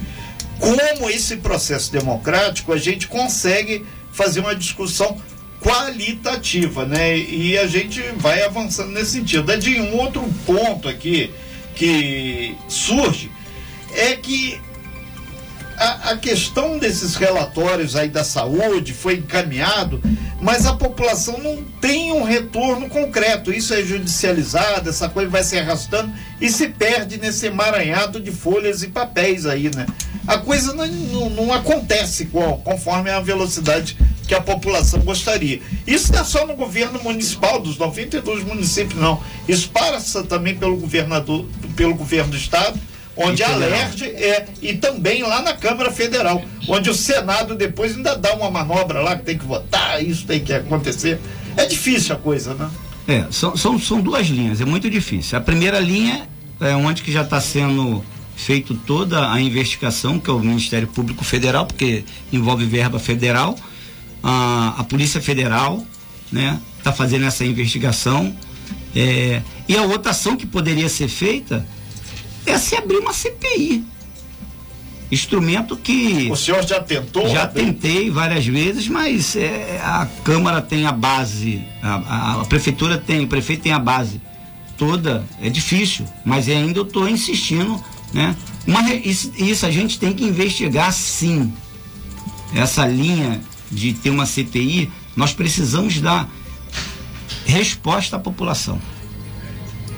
como 0.60 1.10
esse 1.10 1.38
processo 1.38 1.92
democrático 1.92 2.74
a 2.74 2.78
gente 2.78 3.08
consegue 3.08 3.86
fazer 4.12 4.40
uma 4.40 4.56
discussão 4.56 5.22
qualitativa, 5.62 6.86
né? 6.86 7.18
E 7.18 7.58
a 7.58 7.68
gente 7.68 8.02
vai 8.18 8.44
avançando 8.44 8.92
nesse 8.92 9.12
sentido. 9.12 9.52
É 9.52 9.58
de 9.58 9.80
um 9.80 9.98
outro 9.98 10.22
ponto 10.46 10.88
aqui 10.88 11.32
que 11.76 12.56
surge 12.68 13.32
é 13.94 14.16
que 14.16 14.60
a, 15.78 16.12
a 16.12 16.18
questão 16.18 16.78
desses 16.78 17.16
relatórios 17.16 17.96
aí 17.96 18.10
da 18.10 18.24
saúde 18.24 18.94
foi 18.94 19.16
encaminhado, 19.16 20.02
mas 20.42 20.66
a 20.66 20.74
população 20.74 21.38
não 21.38 21.64
tem 21.80 22.12
um 22.12 22.24
retorno 22.24 22.90
concreto. 22.90 23.52
Isso 23.52 23.74
é 23.74 23.82
judicializado, 23.82 24.90
essa 24.90 25.08
coisa 25.08 25.30
vai 25.30 25.44
se 25.44 25.58
arrastando 25.58 26.12
e 26.42 26.50
se 26.50 26.68
perde 26.68 27.18
nesse 27.18 27.46
emaranhado 27.46 28.20
de 28.20 28.32
folhas 28.32 28.84
e 28.84 28.88
papéis 28.88 29.46
aí, 29.46 29.72
né? 29.74 29.86
A 30.28 30.38
coisa 30.38 30.74
não, 30.74 30.86
não, 30.86 31.30
não 31.30 31.54
acontece 31.54 32.30
conforme 32.64 33.10
a 33.10 33.22
velocidade 33.22 33.98
que 34.30 34.36
a 34.36 34.40
população 34.40 35.00
gostaria. 35.00 35.60
Isso 35.88 36.14
não 36.14 36.20
é 36.20 36.24
só 36.24 36.46
no 36.46 36.54
governo 36.54 37.02
municipal 37.02 37.60
dos 37.60 37.80
92 37.80 38.44
municípios, 38.44 39.02
não. 39.02 39.20
Isso 39.48 39.72
passa 39.72 40.24
também 40.24 40.56
pelo 40.56 40.78
governador, 40.78 41.48
pelo 41.76 41.96
governo 41.96 42.30
do 42.30 42.38
estado, 42.38 42.80
onde 43.18 43.42
E 43.42 43.44
a. 43.44 43.56
LERJ 43.56 44.06
é, 44.06 44.46
e 44.62 44.76
também 44.76 45.24
lá 45.24 45.42
na 45.42 45.54
Câmara 45.54 45.90
Federal, 45.92 46.44
onde 46.68 46.92
o 46.92 46.94
Senado 46.94 47.56
depois 47.56 47.98
ainda 47.98 48.16
dá 48.16 48.36
uma 48.36 48.52
manobra 48.52 49.02
lá 49.02 49.18
que 49.18 49.24
tem 49.24 49.36
que 49.36 49.46
votar, 49.46 50.04
isso 50.06 50.28
tem 50.28 50.40
que 50.40 50.54
acontecer. 50.54 51.20
É 51.58 51.66
difícil 51.66 52.14
a 52.14 52.20
coisa, 52.20 52.54
né? 52.54 52.70
É, 53.08 53.26
são, 53.32 53.58
são, 53.58 53.80
são 53.80 54.00
duas 54.00 54.28
linhas, 54.28 54.62
é 54.62 54.66
muito 54.66 54.88
difícil. 54.92 55.40
A 55.40 55.42
primeira 55.42 55.80
linha 55.80 56.30
é 56.62 56.76
onde 56.76 57.02
que 57.02 57.12
já 57.12 57.24
está 57.24 57.42
sendo 57.42 58.06
feito 58.36 58.76
toda 58.76 59.32
a 59.32 59.42
investigação, 59.42 60.20
que 60.20 60.30
é 60.30 60.34
o 60.34 60.40
Ministério 60.40 60.88
Público 60.88 61.26
Federal, 61.26 61.66
porque 61.66 62.04
envolve 62.32 62.64
verba 62.66 63.00
federal. 63.00 63.58
A, 64.24 64.76
a 64.80 64.84
Polícia 64.84 65.22
Federal 65.22 65.86
né, 66.32 66.60
está 66.78 66.92
fazendo 66.92 67.26
essa 67.26 67.46
investigação. 67.46 68.36
É, 68.96 69.42
e 69.68 69.76
a 69.78 69.84
outra 69.84 70.12
ação 70.12 70.36
que 70.36 70.46
poderia 70.46 70.90
ser 70.90 71.08
feita 71.08 71.66
é 72.46 72.58
se 72.58 72.76
abrir 72.76 72.98
uma 72.98 73.14
CPI. 73.14 73.84
Instrumento 75.12 75.76
que. 75.76 76.30
O 76.32 76.36
senhor 76.36 76.64
já 76.68 76.80
tentou? 76.80 77.28
Já 77.30 77.44
abrir? 77.44 77.66
tentei 77.66 78.12
várias 78.12 78.46
vezes, 78.46 78.88
mas 78.88 79.36
é, 79.36 79.80
a 79.84 80.08
Câmara 80.24 80.62
tem 80.62 80.86
a 80.86 80.92
base, 80.92 81.64
a, 81.82 81.96
a- 81.96 82.42
a 82.42 82.46
Prefeitura 82.46 82.96
tem, 82.98 83.24
o 83.24 83.28
prefeito 83.28 83.64
tem 83.64 83.72
a 83.74 83.80
base 83.80 84.22
toda. 84.78 85.26
É 85.42 85.50
difícil, 85.50 86.06
mas 86.24 86.48
ainda 86.48 86.78
eu 86.78 86.84
estou 86.84 87.10
insistindo, 87.10 87.84
né? 88.14 88.36
Uma 88.68 88.84
isso, 88.94 89.32
isso 89.36 89.66
a 89.66 89.72
gente 89.72 89.98
tem 90.00 90.14
que 90.14 90.24
investigar 90.24 90.94
sim. 90.94 91.52
Essa 92.54 92.86
linha 92.86 93.42
de 93.72 93.94
ter 93.94 94.10
uma 94.10 94.26
CPI, 94.26 94.92
nós 95.16 95.34
precisamos 95.34 96.00
dar 96.00 96.30
resposta 97.46 98.16
à 98.16 98.20
população. 98.20 98.80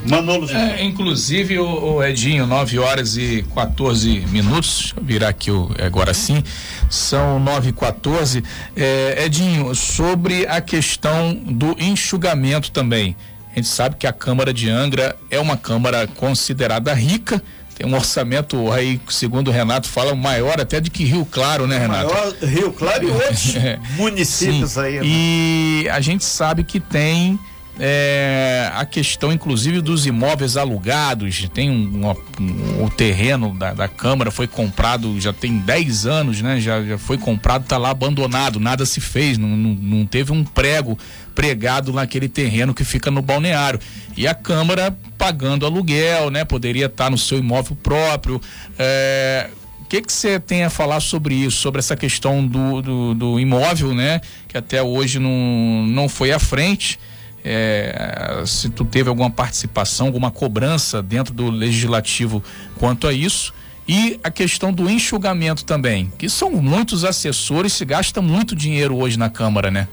Manolo. 0.06 0.50
É, 0.50 0.84
inclusive, 0.84 1.60
o, 1.60 1.96
o 1.96 2.04
Edinho, 2.04 2.48
9 2.48 2.80
horas 2.80 3.18
e 3.18 3.46
14 3.54 4.22
minutos. 4.32 4.80
Deixa 4.80 4.96
eu 4.98 5.04
virar 5.04 5.30
aqui 5.30 5.52
o, 5.52 5.70
agora 5.80 6.14
sim. 6.14 6.44
São 6.90 7.40
9 7.40 7.70
e 7.70 7.74
14. 7.74 8.44
É, 8.76 9.26
Edinho, 9.26 9.76
sobre 9.76 10.48
a 10.48 10.60
questão 10.60 11.34
do 11.34 11.76
enxugamento 11.80 12.72
também. 12.72 13.16
A 13.52 13.56
gente 13.56 13.68
sabe 13.68 13.96
que 13.98 14.08
a 14.08 14.14
Câmara 14.14 14.54
de 14.54 14.70
Angra 14.70 15.16
é 15.30 15.40
uma 15.40 15.58
Câmara 15.58 16.08
considerada 16.08 16.94
rica. 16.94 17.44
Tem 17.82 17.92
um 17.92 17.96
orçamento 17.96 18.72
aí, 18.72 19.02
segundo 19.10 19.48
o 19.48 19.52
Renato, 19.52 19.88
fala 19.90 20.14
maior 20.14 20.62
até 20.62 20.80
de 20.80 20.92
que 20.92 21.04
Rio 21.04 21.26
Claro, 21.26 21.66
né, 21.66 21.80
Renato? 21.80 22.14
Maior 22.14 22.34
Rio 22.44 22.72
Claro 22.72 23.08
e 23.08 23.12
outros 23.12 23.56
É. 23.58 23.80
municípios 23.96 24.72
Sim. 24.74 24.80
aí. 24.82 24.94
né? 25.00 25.02
E 25.04 25.88
a 25.92 26.00
gente 26.00 26.24
sabe 26.24 26.64
que 26.64 26.80
tem 26.80 27.40
é, 27.80 28.70
a 28.76 28.86
questão, 28.86 29.32
inclusive, 29.32 29.82
dos 29.82 30.06
imóveis 30.06 30.58
alugados. 30.58 31.50
Tem 31.54 31.70
um, 31.70 32.06
um, 32.40 32.44
um 32.44 32.86
o 32.86 32.90
terreno 32.90 33.54
da, 33.58 33.74
da, 33.74 33.88
Câmara 33.88 34.30
foi 34.30 34.48
comprado 34.48 35.20
já 35.20 35.32
tem 35.32 35.58
10 35.58 36.06
anos, 36.06 36.42
né? 36.42 36.60
Já, 36.60 36.84
já 36.84 36.98
foi 36.98 37.18
comprado, 37.18 37.64
está 37.64 37.78
lá 37.78 37.90
abandonado, 37.90 38.60
nada 38.60 38.86
se 38.86 39.00
fez, 39.00 39.38
não, 39.38 39.50
não, 39.50 39.74
não, 39.74 40.06
teve 40.06 40.32
um 40.32 40.44
prego 40.44 40.98
pregado 41.34 41.94
naquele 41.94 42.28
terreno 42.28 42.74
que 42.74 42.84
fica 42.84 43.10
no 43.10 43.22
balneário. 43.22 43.80
E 44.18 44.28
a 44.28 44.36
Câmara 44.36 44.96
pagando 45.18 45.66
aluguel, 45.66 46.30
né? 46.30 46.44
Poderia 46.44 46.88
estar 46.88 47.06
tá 47.06 47.10
no 47.10 47.18
seu 47.18 47.40
imóvel 47.40 47.76
próprio. 47.82 48.42
É, 48.78 49.50
que 49.88 50.02
que 50.02 50.14
você 50.14 50.40
tem 50.40 50.64
a 50.64 50.70
falar 50.70 51.00
sobre 51.00 51.36
isso, 51.36 51.58
sobre 51.58 51.80
essa 51.80 51.98
questão 51.98 52.46
do, 52.46 52.82
do, 52.82 53.14
do 53.14 53.40
imóvel, 53.40 53.94
né? 53.94 54.22
Que 54.48 54.58
até 54.58 54.82
hoje 54.82 55.20
não, 55.20 55.86
não 55.88 56.08
foi 56.08 56.32
à 56.32 56.40
frente 56.40 57.00
é, 57.44 58.44
se 58.46 58.70
tu 58.70 58.86
teve 58.86 59.10
alguma 59.10 59.30
participação, 59.30 60.08
alguma 60.08 60.32
cobrança 60.32 61.02
dentro 61.02 61.34
do 61.34 61.50
legislativo 61.50 62.44
quanto 62.78 63.08
a 63.08 63.14
isso. 63.14 63.54
E 63.88 64.20
a 64.24 64.30
questão 64.30 64.72
do 64.72 64.90
enxugamento 64.90 65.66
também, 65.66 66.12
que 66.18 66.30
são 66.30 66.52
muitos 66.52 67.04
assessores, 67.04 67.74
se 67.74 67.84
gasta 67.84 68.22
muito 68.22 68.56
dinheiro 68.56 68.96
hoje 68.96 69.18
na 69.18 69.30
Câmara, 69.30 69.72
né? 69.72 69.88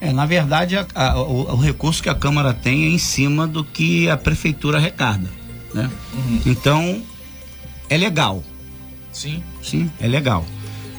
É, 0.00 0.12
na 0.12 0.26
verdade, 0.26 0.76
a, 0.76 0.86
a, 0.94 1.20
o, 1.20 1.52
o, 1.52 1.56
recurso 1.56 2.02
que 2.02 2.08
a 2.08 2.14
Câmara 2.14 2.52
tem 2.52 2.84
é 2.84 2.88
em 2.88 2.98
cima 2.98 3.46
do 3.46 3.64
que 3.64 4.10
a 4.10 4.16
Prefeitura 4.16 4.78
arrecada, 4.78 5.30
né? 5.72 5.90
Uhum. 6.12 6.40
Então, 6.44 7.02
é 7.88 7.96
legal. 7.96 8.42
Sim. 9.12 9.42
Sim, 9.62 9.90
é 10.00 10.08
legal. 10.08 10.44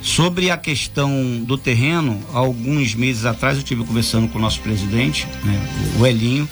Sobre 0.04 0.52
a 0.52 0.58
questão 0.58 1.42
do 1.46 1.58
terreno, 1.58 2.20
alguns 2.34 2.94
meses 2.94 3.24
atrás 3.26 3.58
eu 3.58 3.64
tive 3.64 3.86
conversando 3.86 4.28
com 4.28 4.38
o 4.38 4.42
nosso 4.42 4.60
presidente, 4.60 5.26
né, 5.46 5.60
o 5.98 6.06
Elinho. 6.06 6.48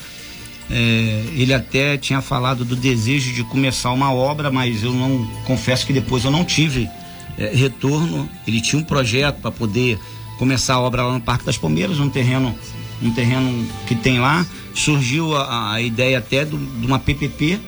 É, 0.69 1.25
ele 1.33 1.53
até 1.53 1.97
tinha 1.97 2.21
falado 2.21 2.63
do 2.63 2.77
desejo 2.77 3.33
de 3.33 3.43
começar 3.43 3.91
uma 3.91 4.13
obra, 4.13 4.49
mas 4.49 4.83
eu 4.83 4.93
não 4.93 5.27
confesso 5.43 5.85
que 5.85 5.91
depois 5.91 6.23
eu 6.23 6.31
não 6.31 6.45
tive 6.45 6.89
é, 7.37 7.53
retorno. 7.53 8.29
Ele 8.47 8.61
tinha 8.61 8.81
um 8.81 8.85
projeto 8.85 9.41
para 9.41 9.51
poder 9.51 9.99
começar 10.39 10.75
a 10.75 10.79
obra 10.79 11.03
lá 11.03 11.13
no 11.13 11.21
Parque 11.21 11.45
das 11.45 11.57
Palmeiras, 11.57 11.99
um 11.99 12.09
terreno, 12.09 12.55
um 13.03 13.11
terreno 13.11 13.67
que 13.85 13.95
tem 13.95 14.17
lá. 14.17 14.45
Surgiu 14.73 15.35
a, 15.35 15.73
a 15.73 15.81
ideia 15.81 16.19
até 16.19 16.45
de 16.45 16.55
uma 16.55 16.99
PPP, 16.99 17.59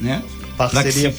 né? 0.00 0.22
Parceria 0.66 1.14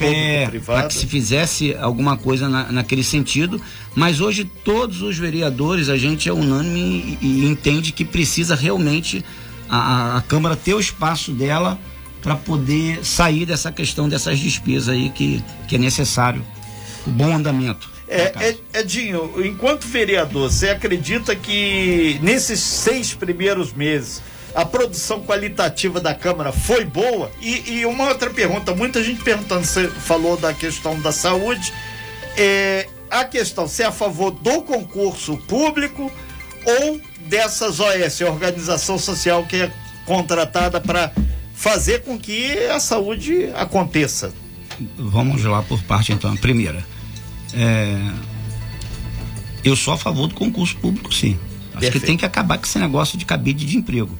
Para 0.65 0.87
que 0.87 0.93
se 0.93 1.07
fizesse 1.07 1.73
alguma 1.75 2.17
coisa 2.17 2.49
na, 2.49 2.71
naquele 2.71 3.03
sentido. 3.03 3.61
Mas 3.95 4.19
hoje 4.19 4.43
todos 4.43 5.01
os 5.01 5.17
vereadores, 5.17 5.87
a 5.87 5.97
gente 5.97 6.27
é 6.27 6.33
unânime 6.33 7.17
e, 7.21 7.25
e 7.25 7.45
entende 7.45 7.91
que 7.91 8.03
precisa 8.03 8.55
realmente 8.55 9.23
a, 9.69 10.17
a 10.17 10.21
Câmara 10.21 10.55
ter 10.55 10.73
o 10.73 10.79
espaço 10.79 11.31
dela 11.31 11.79
para 12.21 12.35
poder 12.35 13.05
sair 13.05 13.45
dessa 13.45 13.71
questão 13.71 14.09
dessas 14.09 14.37
despesas 14.37 14.89
aí 14.89 15.09
que, 15.09 15.43
que 15.67 15.75
é 15.75 15.79
necessário. 15.79 16.45
O 17.07 17.09
bom 17.09 17.33
andamento. 17.33 17.89
É, 18.07 18.33
é, 18.73 18.79
Edinho, 18.79 19.31
enquanto 19.45 19.85
vereador, 19.85 20.51
você 20.51 20.69
acredita 20.69 21.35
que 21.35 22.19
nesses 22.21 22.59
seis 22.59 23.13
primeiros 23.13 23.71
meses 23.71 24.21
a 24.53 24.65
produção 24.65 25.21
qualitativa 25.21 25.99
da 25.99 26.13
Câmara 26.13 26.51
foi 26.51 26.85
boa? 26.85 27.31
E, 27.41 27.79
e, 27.79 27.85
uma 27.85 28.09
outra 28.09 28.29
pergunta, 28.29 28.73
muita 28.73 29.03
gente 29.03 29.23
perguntando, 29.23 29.65
você 29.65 29.87
falou 29.87 30.37
da 30.37 30.53
questão 30.53 30.99
da 30.99 31.11
saúde, 31.11 31.73
é, 32.37 32.87
a 33.09 33.25
questão, 33.25 33.67
se 33.67 33.83
é 33.83 33.85
a 33.85 33.91
favor 33.91 34.31
do 34.31 34.61
concurso 34.61 35.37
público 35.37 36.11
ou 36.65 37.01
dessas 37.27 37.79
OS, 37.79 38.21
organização 38.21 38.97
social 38.97 39.45
que 39.45 39.57
é 39.57 39.71
contratada 40.05 40.81
para 40.81 41.11
fazer 41.53 42.03
com 42.03 42.17
que 42.17 42.57
a 42.65 42.79
saúde 42.79 43.49
aconteça? 43.55 44.33
Vamos 44.97 45.43
lá 45.43 45.61
por 45.61 45.81
parte 45.83 46.13
então. 46.13 46.35
Primeira, 46.37 46.85
é, 47.53 47.97
eu 49.63 49.75
sou 49.75 49.93
a 49.93 49.97
favor 49.97 50.27
do 50.27 50.35
concurso 50.35 50.75
público, 50.77 51.13
sim. 51.13 51.37
Acho 51.71 51.81
Perfeito. 51.81 51.99
que 51.99 52.07
tem 52.07 52.17
que 52.17 52.25
acabar 52.25 52.57
com 52.57 52.65
esse 52.65 52.79
negócio 52.79 53.17
de 53.17 53.25
cabide 53.25 53.65
de 53.65 53.77
emprego. 53.77 54.17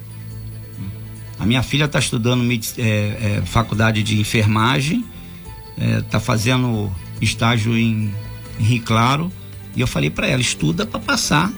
A 1.40 1.46
minha 1.46 1.64
filha 1.64 1.86
está 1.86 2.00
estudando 2.00 2.44
é, 2.52 2.58
é, 2.82 3.42
faculdade 3.46 4.04
de 4.04 4.20
enfermagem, 4.20 5.06
está 5.78 6.18
é, 6.18 6.22
fazendo 6.22 6.92
estágio 7.22 7.78
em, 7.78 8.14
em 8.60 8.64
Rio 8.64 8.82
Claro, 8.84 9.32
e 9.76 9.82
eu 9.82 9.88
falei 9.88 10.10
para 10.10 10.28
ela: 10.28 10.42
estuda 10.42 10.86
para 10.86 11.00
passar. 11.00 11.52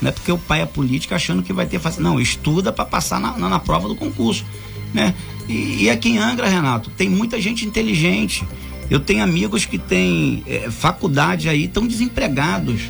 Não 0.00 0.08
é 0.08 0.12
porque 0.12 0.30
o 0.30 0.38
pai 0.38 0.60
é 0.60 0.66
político 0.66 1.14
achando 1.14 1.42
que 1.42 1.52
vai 1.52 1.66
ter. 1.66 1.80
Não, 1.98 2.20
estuda 2.20 2.72
para 2.72 2.84
passar 2.84 3.18
na, 3.18 3.36
na, 3.36 3.48
na, 3.48 3.58
prova 3.58 3.88
do 3.88 3.96
concurso. 3.96 4.44
Né? 4.92 5.14
E, 5.48 5.84
e, 5.84 5.90
aqui 5.90 6.10
em 6.10 6.18
Angra, 6.18 6.48
Renato, 6.48 6.90
tem 6.90 7.08
muita 7.08 7.40
gente 7.40 7.66
inteligente. 7.66 8.46
Eu 8.90 9.00
tenho 9.00 9.24
amigos 9.24 9.64
que 9.64 9.78
têm 9.78 10.44
é, 10.46 10.70
faculdade 10.70 11.48
aí, 11.48 11.64
estão 11.64 11.86
desempregados. 11.86 12.82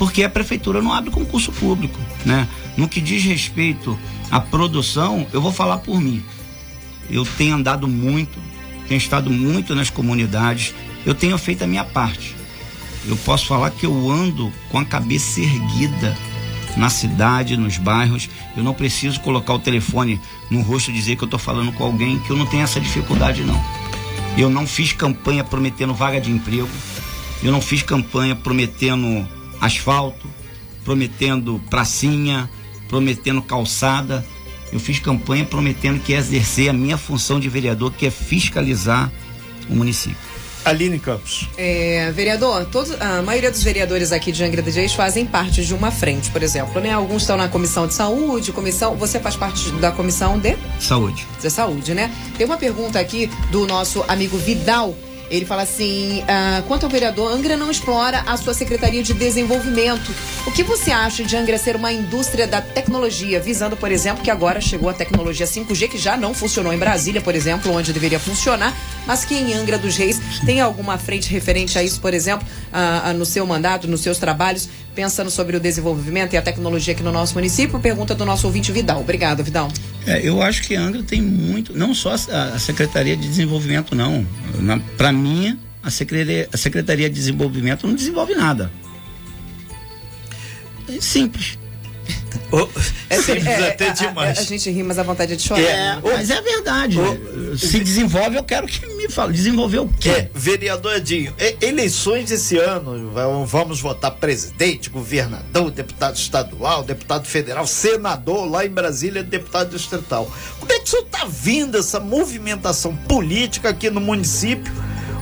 Porque 0.00 0.24
a 0.24 0.30
prefeitura 0.30 0.80
não 0.80 0.94
abre 0.94 1.10
concurso 1.10 1.52
público. 1.52 2.00
Né? 2.24 2.48
No 2.74 2.88
que 2.88 3.02
diz 3.02 3.22
respeito 3.22 3.98
à 4.30 4.40
produção, 4.40 5.26
eu 5.30 5.42
vou 5.42 5.52
falar 5.52 5.76
por 5.76 6.00
mim. 6.00 6.24
Eu 7.10 7.22
tenho 7.36 7.54
andado 7.54 7.86
muito, 7.86 8.38
tenho 8.88 8.96
estado 8.96 9.28
muito 9.28 9.74
nas 9.74 9.90
comunidades, 9.90 10.74
eu 11.04 11.14
tenho 11.14 11.36
feito 11.36 11.64
a 11.64 11.66
minha 11.66 11.84
parte. 11.84 12.34
Eu 13.06 13.14
posso 13.18 13.46
falar 13.46 13.70
que 13.72 13.84
eu 13.84 14.10
ando 14.10 14.50
com 14.70 14.78
a 14.78 14.86
cabeça 14.86 15.38
erguida 15.38 16.16
na 16.78 16.88
cidade, 16.88 17.58
nos 17.58 17.76
bairros. 17.76 18.30
Eu 18.56 18.64
não 18.64 18.72
preciso 18.72 19.20
colocar 19.20 19.52
o 19.52 19.58
telefone 19.58 20.18
no 20.50 20.62
rosto 20.62 20.90
e 20.90 20.94
dizer 20.94 21.16
que 21.16 21.24
eu 21.24 21.26
estou 21.26 21.38
falando 21.38 21.72
com 21.72 21.84
alguém, 21.84 22.18
que 22.20 22.30
eu 22.30 22.36
não 22.38 22.46
tenho 22.46 22.62
essa 22.62 22.80
dificuldade, 22.80 23.42
não. 23.42 23.62
Eu 24.38 24.48
não 24.48 24.66
fiz 24.66 24.94
campanha 24.94 25.44
prometendo 25.44 25.92
vaga 25.92 26.18
de 26.18 26.30
emprego. 26.30 26.70
Eu 27.42 27.52
não 27.52 27.60
fiz 27.60 27.82
campanha 27.82 28.34
prometendo 28.34 29.28
asfalto, 29.60 30.28
prometendo 30.84 31.60
pracinha, 31.68 32.48
prometendo 32.88 33.42
calçada. 33.42 34.24
Eu 34.72 34.80
fiz 34.80 34.98
campanha 34.98 35.44
prometendo 35.44 36.00
que 36.00 36.12
ia 36.12 36.18
exercer 36.18 36.68
a 36.68 36.72
minha 36.72 36.96
função 36.96 37.40
de 37.40 37.48
vereador, 37.48 37.92
que 37.92 38.06
é 38.06 38.10
fiscalizar 38.10 39.10
o 39.68 39.74
município. 39.74 40.30
Aline 40.64 40.98
Campos. 40.98 41.48
É, 41.56 42.12
vereador, 42.12 42.66
todos, 42.66 42.92
a 43.00 43.22
maioria 43.22 43.50
dos 43.50 43.62
vereadores 43.62 44.12
aqui 44.12 44.30
de 44.30 44.44
Angra 44.44 44.60
dos 44.60 44.74
Reis 44.74 44.92
fazem 44.92 45.24
parte 45.24 45.64
de 45.64 45.74
uma 45.74 45.90
frente, 45.90 46.30
por 46.30 46.42
exemplo, 46.42 46.80
né? 46.80 46.92
Alguns 46.92 47.22
estão 47.22 47.36
na 47.36 47.48
comissão 47.48 47.86
de 47.86 47.94
saúde, 47.94 48.52
comissão. 48.52 48.94
Você 48.96 49.18
faz 49.18 49.36
parte 49.36 49.70
da 49.72 49.90
comissão 49.90 50.38
de 50.38 50.56
saúde. 50.78 51.26
De 51.40 51.50
saúde, 51.50 51.94
né? 51.94 52.10
Tem 52.36 52.46
uma 52.46 52.58
pergunta 52.58 53.00
aqui 53.00 53.30
do 53.50 53.66
nosso 53.66 54.04
amigo 54.06 54.36
Vidal. 54.36 54.94
Ele 55.30 55.44
fala 55.44 55.62
assim: 55.62 56.24
ah, 56.26 56.62
quanto 56.66 56.84
ao 56.84 56.90
vereador, 56.90 57.32
Angra 57.32 57.56
não 57.56 57.70
explora 57.70 58.22
a 58.26 58.36
sua 58.36 58.52
Secretaria 58.52 59.02
de 59.02 59.14
Desenvolvimento. 59.14 60.12
O 60.46 60.50
que 60.50 60.62
você 60.62 60.90
acha 60.90 61.22
de 61.22 61.36
Angra 61.36 61.56
ser 61.56 61.76
uma 61.76 61.92
indústria 61.92 62.46
da 62.46 62.60
tecnologia, 62.60 63.38
visando, 63.38 63.76
por 63.76 63.92
exemplo, 63.92 64.24
que 64.24 64.30
agora 64.30 64.60
chegou 64.60 64.88
a 64.90 64.92
tecnologia 64.92 65.46
5G, 65.46 65.88
que 65.88 65.98
já 65.98 66.16
não 66.16 66.34
funcionou 66.34 66.72
em 66.72 66.78
Brasília, 66.78 67.20
por 67.20 67.34
exemplo, 67.34 67.72
onde 67.72 67.92
deveria 67.92 68.18
funcionar, 68.18 68.76
mas 69.06 69.24
que 69.24 69.34
em 69.34 69.54
Angra 69.54 69.78
dos 69.78 69.96
Reis 69.96 70.20
tem 70.44 70.60
alguma 70.60 70.98
frente 70.98 71.30
referente 71.30 71.78
a 71.78 71.82
isso, 71.82 72.00
por 72.00 72.12
exemplo, 72.12 72.46
ah, 72.72 73.02
ah, 73.04 73.12
no 73.12 73.24
seu 73.24 73.46
mandato, 73.46 73.86
nos 73.86 74.00
seus 74.00 74.18
trabalhos, 74.18 74.68
pensando 74.94 75.30
sobre 75.30 75.56
o 75.56 75.60
desenvolvimento 75.60 76.34
e 76.34 76.36
a 76.36 76.42
tecnologia 76.42 76.94
aqui 76.94 77.02
no 77.02 77.12
nosso 77.12 77.34
município? 77.34 77.78
Pergunta 77.78 78.14
do 78.14 78.24
nosso 78.24 78.46
ouvinte 78.46 78.72
Vidal. 78.72 79.00
Obrigado, 79.00 79.42
Vidal. 79.44 79.68
É, 80.06 80.26
eu 80.26 80.42
acho 80.42 80.62
que 80.62 80.74
Angra 80.74 81.02
tem 81.02 81.20
muito, 81.20 81.76
não 81.76 81.94
só 81.94 82.12
a, 82.12 82.58
Secretaria 82.58 83.16
de 83.16 83.28
Desenvolvimento, 83.28 83.94
não. 83.94 84.26
Para 84.96 85.12
mim, 85.12 85.58
a 85.82 85.90
Secretaria, 85.90 86.48
a 86.52 86.56
Secretaria 86.56 87.08
de 87.08 87.14
Desenvolvimento 87.14 87.86
não 87.86 87.94
desenvolve 87.94 88.34
nada. 88.34 88.70
É 90.88 91.00
simples. 91.00 91.59
Oh, 92.52 92.68
é, 93.08 93.16
Simples 93.20 93.46
é, 93.46 93.68
até 93.68 93.88
é, 93.88 93.92
demais. 93.92 94.38
A, 94.38 94.40
a, 94.40 94.44
a, 94.44 94.46
gente 94.46 94.70
ri, 94.70 94.82
mas 94.82 94.98
a 94.98 95.02
vontade 95.02 95.32
é 95.32 95.36
de 95.36 95.42
chorar. 95.42 95.60
É, 95.62 95.98
oh, 96.02 96.08
mas 96.08 96.30
é 96.30 96.40
verdade. 96.40 96.98
Oh, 96.98 97.56
Se 97.56 97.80
desenvolve, 97.80 98.36
eu 98.36 98.44
quero 98.44 98.66
que 98.66 98.84
me 98.86 99.08
fale. 99.08 99.32
Desenvolveu 99.32 99.84
o 99.84 99.88
quê? 99.88 100.10
É, 100.10 100.30
vereador 100.34 100.96
Edinho, 100.96 101.34
eleições 101.60 102.30
esse 102.30 102.56
ano, 102.58 103.12
vamos 103.46 103.80
votar 103.80 104.12
presidente, 104.12 104.90
governador, 104.90 105.70
deputado 105.70 106.16
estadual, 106.16 106.82
deputado 106.82 107.26
federal, 107.26 107.66
senador, 107.66 108.50
lá 108.50 108.64
em 108.64 108.70
Brasília, 108.70 109.22
deputado 109.22 109.70
distrital. 109.70 110.30
Como 110.58 110.72
é 110.72 110.78
que 110.78 110.84
o 110.84 110.88
senhor 110.88 111.04
está 111.04 111.24
vendo 111.28 111.78
essa 111.78 112.00
movimentação 112.00 112.94
política 112.96 113.70
aqui 113.70 113.90
no 113.90 114.00
município, 114.00 114.72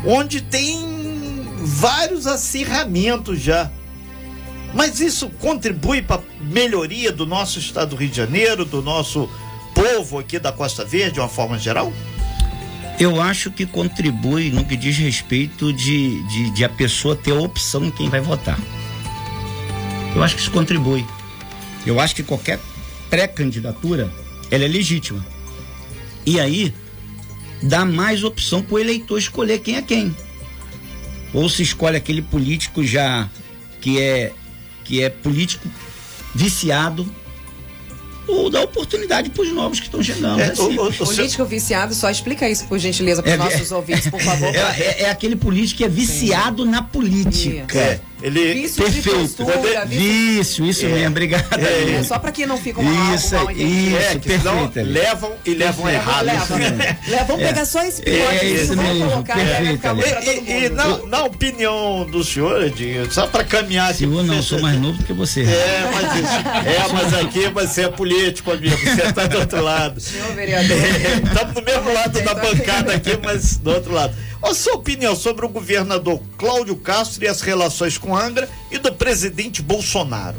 onde 0.05 0.41
tem 0.41 1.47
vários 1.61 2.27
acirramentos 2.27 3.41
já? 3.41 3.71
Mas 4.75 5.01
isso 5.01 5.31
contribui 5.31 6.03
para 6.03 6.23
melhoria 6.41 7.11
do 7.11 7.27
nosso 7.27 7.59
estado 7.59 7.91
do 7.91 7.97
Rio 7.97 8.09
de 8.09 8.17
Janeiro, 8.17 8.65
do 8.65 8.83
nosso 8.83 9.29
povo 9.75 10.19
aqui 10.19 10.39
da 10.39 10.53
Costa 10.53 10.85
Verde, 10.85 11.15
de 11.15 11.21
uma 11.21 11.29
forma 11.29 11.59
geral? 11.59 11.93
Eu 12.99 13.21
acho 13.21 13.51
que 13.51 13.65
contribui 13.65 14.51
no 14.51 14.65
que 14.65 14.77
diz 14.77 14.97
respeito 14.99 15.73
de, 15.73 16.23
de, 16.25 16.51
de 16.51 16.65
a 16.65 16.69
pessoa 16.69 17.15
ter 17.15 17.31
a 17.31 17.41
opção 17.41 17.85
em 17.85 17.91
quem 17.91 18.09
vai 18.09 18.21
votar. 18.21 18.59
Eu 20.15 20.23
acho 20.23 20.35
que 20.35 20.41
isso 20.41 20.51
contribui. 20.51 21.07
Eu 21.87 22.01
acho 22.01 22.15
que 22.15 22.23
qualquer 22.23 22.59
pré-candidatura 23.09 24.13
ela 24.51 24.65
é 24.65 24.69
legítima. 24.69 25.25
E 26.27 26.41
aí 26.41 26.75
dá 27.63 27.85
mais 27.85 28.25
opção 28.25 28.63
para 28.63 28.75
o 28.75 28.79
eleitor 28.79 29.19
escolher 29.19 29.61
quem 29.61 29.77
é 29.77 29.83
quem. 29.83 30.15
Ou 31.33 31.49
se 31.49 31.63
escolhe 31.63 31.97
aquele 31.97 32.21
político 32.21 32.85
já 32.85 33.29
que 33.81 34.01
é 34.01 34.33
que 34.89 35.03
é 35.03 35.11
político 35.11 35.69
viciado, 36.35 37.07
ou 38.27 38.49
dá 38.49 38.63
oportunidade 38.63 39.29
para 39.29 39.43
os 39.43 39.53
novos 39.53 39.81
que 39.81 39.87
estão 39.87 40.03
chegando. 40.03 40.41
É, 40.41 40.49
é 40.49 40.55
o, 40.55 40.85
o, 40.85 40.89
o 40.89 40.93
político 40.93 41.45
viciado, 41.45 41.95
só 41.95 42.11
explica 42.11 42.49
isso 42.49 42.67
por 42.67 42.79
gentileza 42.79 43.23
para 43.23 43.33
os 43.33 43.35
é, 43.35 43.45
nossos 43.45 43.71
é, 43.71 43.75
ouvintes, 43.75 44.09
por 44.09 44.21
favor. 44.21 44.49
É, 44.49 44.59
é, 44.59 45.03
é, 45.03 45.11
aquele 45.11 45.37
político 45.37 45.79
que 45.79 45.85
é 45.85 45.89
viciado 45.89 46.65
Sim. 46.65 46.71
na 46.71 46.83
política. 46.83 48.01
É. 48.23 48.27
Ele 48.27 48.55
vício 48.55 48.83
perfeito. 48.83 49.19
Postura, 49.19 49.85
vício, 49.87 50.67
isso 50.67 50.87
é. 50.87 50.89
mesmo, 50.89 51.09
obrigado. 51.09 51.47
É, 51.59 51.95
é, 51.95 52.03
só 52.03 52.19
para 52.19 52.33
que 52.33 52.47
não 52.47 52.59
fique 52.59 52.79
uma 52.79 53.15
isso, 53.15 53.35
mal 53.35 53.51
Isso, 53.51 53.97
é, 53.97 54.19
perfeito. 54.19 54.81
Levam 54.85 55.33
e 55.45 55.55
levam 55.55 55.89
errado. 55.89 56.25
Levam, 56.25 56.59
levam 57.07 57.39
pegar 57.39 57.65
só 57.65 57.83
esse 57.85 58.03
pilote. 58.03 58.35
É, 58.35 58.45
isso 58.45 58.77
mesmo, 58.77 59.11
colocar, 59.11 59.35
perfeito. 59.35 60.51
E, 60.51 60.65
e 60.65 60.69
na, 60.69 60.99
na, 61.07 61.25
opinião 61.25 62.07
do 62.11 62.25
senhor, 62.25 62.63
Edinho, 62.63 63.11
só 63.13 63.27
para 63.27 63.45
caminhar 63.45 63.91
aqui. 63.91 63.99
Senhor, 63.99 64.25
não, 64.25 64.43
sou 64.43 64.61
mais 64.61 64.79
novo 64.81 64.99
do 64.99 65.05
que 65.05 65.13
você. 65.13 65.43
É, 65.43 65.91
mas, 65.93 66.15
isso, 66.17 66.33
é, 66.69 66.93
mas 66.93 67.15
aqui 67.15 67.49
você 67.49 67.83
é 67.83 67.89
político, 67.89 68.51
amigo. 68.51 68.77
Você 68.77 69.03
está 69.03 69.27
do 69.27 69.39
outro 69.39 69.63
lado. 69.63 70.01
Senhor 70.01 70.35
vereador. 70.35 70.77
Estamos 71.25 71.55
do 71.55 71.63
mesmo 71.63 71.93
lado 71.93 72.21
da 72.21 72.35
bancada 72.35 72.95
aqui, 72.95 73.19
mas 73.23 73.57
do 73.59 73.71
outro 73.71 73.93
lado. 73.93 74.15
A 74.43 74.55
sua 74.55 74.75
opinião 74.75 75.17
sobre 75.17 75.45
o 75.45 75.49
governador 75.49 76.21
Cláudio 76.37 76.77
Castro 76.77 77.25
e 77.25 77.29
as 77.29 77.41
relações 77.41 77.99
com 77.99 78.17
Angra 78.17 78.49
e 78.71 78.79
do 78.79 78.93
presidente 78.93 79.61
Bolsonaro? 79.61 80.37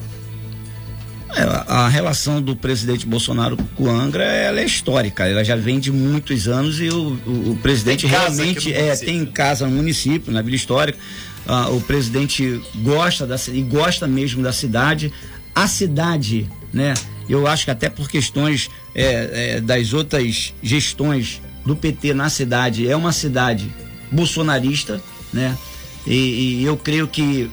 É, 1.36 1.44
a 1.68 1.88
relação 1.88 2.42
do 2.42 2.56
presidente 2.56 3.06
Bolsonaro 3.06 3.56
com 3.76 3.88
Angra 3.88 4.24
ela 4.24 4.62
é 4.62 4.66
histórica, 4.66 5.28
ela 5.28 5.44
já 5.44 5.56
vem 5.56 5.80
de 5.80 5.92
muitos 5.92 6.48
anos 6.48 6.80
e 6.80 6.90
o, 6.90 7.20
o, 7.26 7.52
o 7.52 7.60
presidente 7.62 8.08
realmente 8.08 8.74
é, 8.74 8.96
tem 8.96 9.24
casa 9.28 9.68
no 9.68 9.76
município, 9.76 10.32
na 10.32 10.42
Vila 10.42 10.56
Histórica. 10.56 10.98
Ah, 11.46 11.70
o 11.70 11.82
presidente 11.82 12.62
gosta 12.78 13.28
da, 13.28 13.36
e 13.52 13.62
gosta 13.62 14.08
mesmo 14.08 14.42
da 14.42 14.52
cidade. 14.52 15.14
A 15.54 15.68
cidade, 15.68 16.50
né? 16.74 16.94
Eu 17.28 17.46
acho 17.46 17.66
que 17.66 17.72
até 17.72 17.90
por 17.90 18.10
questões 18.10 18.70
é, 18.96 19.58
é, 19.58 19.62
das 19.62 19.94
outras 19.94 20.54
gestões 20.64 21.42
do 21.64 21.76
PT 21.76 22.14
na 22.14 22.30
cidade, 22.30 22.90
é 22.90 22.96
uma 22.96 23.12
cidade 23.12 23.72
bolsonarista, 24.12 25.02
né? 25.34 25.58
E, 26.06 26.62
e 26.62 26.64
eu 26.64 26.78
creio 26.78 27.08
que 27.08 27.50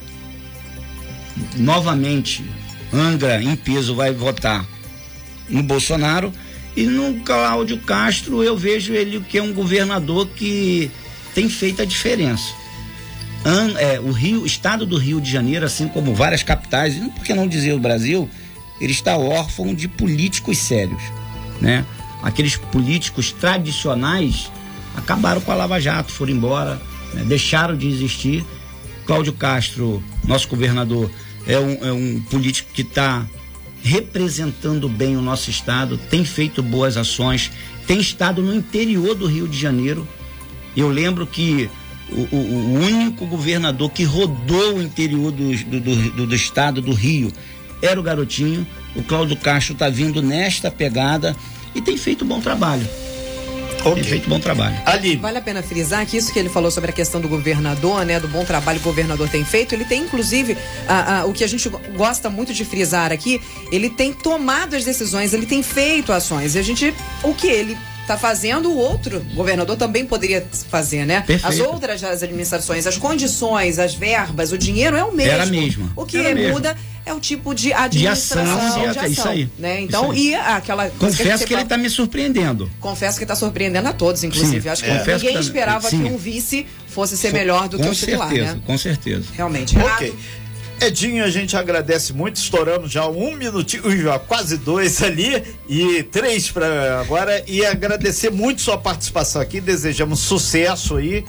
novamente 1.57 2.45
Angra 2.92 3.42
em 3.42 3.57
peso 3.57 3.95
vai 3.95 4.12
votar 4.12 4.64
no 5.49 5.62
Bolsonaro 5.62 6.33
e 6.77 6.85
no 6.85 7.21
Cláudio 7.21 7.79
Castro 7.79 8.42
eu 8.42 8.57
vejo 8.57 8.92
ele 8.92 9.21
que 9.21 9.38
é 9.38 9.42
um 9.42 9.53
governador 9.53 10.29
que 10.29 10.90
tem 11.35 11.49
feito 11.49 11.83
a 11.83 11.85
diferença. 11.85 12.53
An, 13.45 13.75
é, 13.79 14.01
o 14.01 14.11
Rio, 14.11 14.45
estado 14.45 14.85
do 14.85 14.97
Rio 14.97 15.21
de 15.21 15.31
Janeiro, 15.31 15.64
assim 15.64 15.88
como 15.88 16.14
várias 16.14 16.42
capitais, 16.42 16.97
e 16.97 17.01
por 17.11 17.23
que 17.23 17.33
não 17.33 17.47
dizer 17.47 17.73
o 17.73 17.79
Brasil, 17.79 18.29
ele 18.81 18.92
está 18.92 19.16
órfão 19.16 19.75
de 19.75 19.88
políticos 19.88 20.59
sérios, 20.59 21.03
né? 21.61 21.85
Aqueles 22.23 22.57
políticos 22.57 23.33
tradicionais 23.33 24.51
acabaram 24.97 25.41
com 25.41 25.53
a 25.53 25.55
Lava 25.55 25.81
Jato, 25.81 26.11
foram 26.11 26.33
embora, 26.33 26.81
né? 27.15 27.25
deixaram 27.25 27.77
de 27.77 27.87
existir. 27.87 28.45
Cláudio 29.05 29.33
Castro, 29.33 30.03
nosso 30.25 30.49
governador, 30.49 31.11
é 31.47 31.59
um, 31.59 31.87
é 31.87 31.93
um 31.93 32.21
político 32.29 32.71
que 32.73 32.83
está 32.83 33.25
representando 33.83 34.89
bem 34.89 35.17
o 35.17 35.23
nosso 35.23 35.49
estado, 35.49 35.97
tem 36.11 36.25
feito 36.25 36.61
boas 36.61 36.97
ações, 36.97 37.53
tem 37.87 38.01
estado 38.01 38.43
no 38.43 38.53
interior 38.53 39.15
do 39.15 39.27
Rio 39.27 39.47
de 39.47 39.57
Janeiro. 39.57 40.09
Eu 40.77 40.89
lembro 40.89 41.25
que 41.25 41.71
o, 42.11 42.37
o, 42.37 42.75
único 42.81 43.27
governador 43.27 43.91
que 43.91 44.03
rodou 44.03 44.75
o 44.75 44.83
interior 44.83 45.31
do, 45.31 45.57
do, 45.57 45.81
do, 45.81 46.27
do 46.27 46.35
estado 46.35 46.81
do 46.81 46.93
Rio 46.93 47.33
era 47.81 47.99
o 47.99 48.03
garotinho. 48.03 48.67
O 48.97 49.03
Cláudio 49.03 49.37
Castro 49.37 49.75
está 49.75 49.89
vindo 49.89 50.21
nesta 50.21 50.71
pegada 50.71 51.37
e 51.75 51.81
tem 51.81 51.97
feito 51.97 52.25
um 52.25 52.29
bom 52.29 52.41
trabalho. 52.41 52.87
Okay. 53.81 53.95
Tem 53.95 54.05
feito 54.05 54.29
bom 54.29 54.41
trabalho. 54.41 54.77
Ali. 54.85 55.17
Vale 55.17 55.39
a 55.39 55.41
pena 55.41 55.63
frisar 55.63 56.05
que 56.07 56.17
isso 56.17 56.33
que 56.33 56.39
ele 56.39 56.49
falou 56.49 56.71
sobre 56.71 56.91
a 56.91 56.93
questão 56.93 57.21
do 57.21 57.29
governador, 57.29 58.05
né? 58.05 58.19
Do 58.19 58.29
bom 58.29 58.45
trabalho 58.45 58.81
que 58.81 58.87
o 58.87 58.91
governador 58.91 59.29
tem 59.29 59.45
feito, 59.45 59.75
ele 59.75 59.85
tem 59.85 60.03
inclusive 60.03 60.57
a, 60.89 61.21
a, 61.21 61.25
o 61.27 61.33
que 61.33 61.45
a 61.45 61.47
gente 61.47 61.69
gosta 61.97 62.29
muito 62.29 62.53
de 62.53 62.65
frisar 62.65 63.13
aqui, 63.13 63.41
ele 63.71 63.89
tem 63.89 64.13
tomado 64.13 64.75
as 64.75 64.85
decisões, 64.85 65.33
ele 65.33 65.47
tem 65.47 65.63
feito 65.63 66.13
ações. 66.13 66.55
E 66.55 66.59
a 66.59 66.63
gente, 66.63 66.93
o 67.23 67.33
que 67.35 67.47
ele 67.47 67.77
está 68.03 68.17
fazendo, 68.17 68.71
o 68.71 68.77
outro 68.77 69.21
governador 69.35 69.77
também 69.77 70.07
poderia 70.07 70.47
fazer, 70.71 71.05
né? 71.05 71.23
Perfeito. 71.27 71.47
As 71.47 71.59
outras 71.59 72.03
as 72.05 72.23
administrações, 72.23 72.87
as 72.87 72.97
condições, 72.97 73.79
as 73.79 73.95
verbas, 73.95 74.53
o 74.53 74.59
dinheiro 74.59 74.97
é 74.97 75.05
o 75.05 75.13
mesmo. 75.13 75.33
Era 75.33 75.47
mesmo. 75.47 75.93
O 75.97 76.07
que 76.07 76.17
Era 76.19 76.51
muda 76.53 76.75
mesmo. 76.75 76.96
É 77.07 77.14
o 77.14 77.21
tipo 77.21 77.55
de 77.55 77.73
administração, 77.73 78.45
de 78.45 78.51
ação. 78.51 78.83
De 78.83 78.99
ação 78.99 79.07
isso 79.07 79.29
aí. 79.29 79.49
Né? 79.57 79.81
Então, 79.83 80.12
isso 80.12 80.21
aí. 80.21 80.29
e 80.31 80.35
aquela. 80.35 80.90
Confesso 80.90 81.45
que, 81.45 81.49
que 81.49 81.55
ele 81.55 81.62
está 81.62 81.77
me 81.79 81.88
surpreendendo. 81.88 82.69
Confesso 82.81 83.16
que 83.16 83.25
está 83.25 83.37
surpreendendo 83.37 83.88
a 83.88 83.92
todos, 83.92 84.25
inclusive. 84.25 84.62
Sim, 84.62 84.69
Acho 84.69 84.83
que 84.83 84.90
é. 84.90 85.14
ninguém 85.14 85.35
tá... 85.35 85.40
esperava 85.40 85.88
Sim. 85.88 86.03
que 86.03 86.12
um 86.12 86.19
vice 86.19 86.66
fosse 86.88 87.16
ser 87.16 87.33
melhor 87.33 87.69
do 87.69 87.79
com 87.79 87.85
que 87.85 87.90
o 87.90 87.95
titular, 87.95 88.29
certeza, 88.29 88.55
né? 88.55 88.61
Com 88.66 88.77
certeza. 88.77 89.25
Realmente. 89.35 89.79
Ok. 89.79 90.14
Edinho, 90.79 91.25
a 91.25 91.31
gente 91.31 91.57
agradece 91.57 92.12
muito, 92.12 92.37
estourando 92.37 92.87
já 92.87 93.09
um 93.09 93.35
minutinho, 93.35 93.97
já 94.03 94.19
quase 94.19 94.59
dois 94.59 95.03
ali, 95.03 95.42
e 95.66 96.03
três 96.03 96.51
para 96.51 97.01
agora, 97.01 97.42
e 97.47 97.64
agradecer 97.64 98.31
muito 98.31 98.61
sua 98.61 98.77
participação 98.77 99.40
aqui, 99.40 99.59
desejamos 99.59 100.21
sucesso 100.21 100.97
aí 100.97 101.19
e 101.19 101.25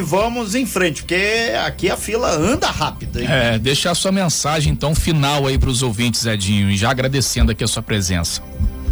vamos 0.00 0.54
em 0.54 0.64
frente, 0.64 1.02
porque 1.02 1.52
aqui 1.64 1.90
a 1.90 1.96
fila 1.96 2.30
anda 2.30 2.68
rápida. 2.68 3.20
Hein? 3.20 3.26
É, 3.28 3.58
deixar 3.58 3.94
sua 3.94 4.12
mensagem 4.12 4.72
então 4.72 4.94
final 4.94 5.46
aí 5.46 5.58
para 5.58 5.70
os 5.70 5.82
ouvintes, 5.82 6.24
Edinho, 6.24 6.70
e 6.70 6.76
já 6.76 6.90
agradecendo 6.90 7.52
aqui 7.52 7.64
a 7.64 7.68
sua 7.68 7.82
presença. 7.82 8.42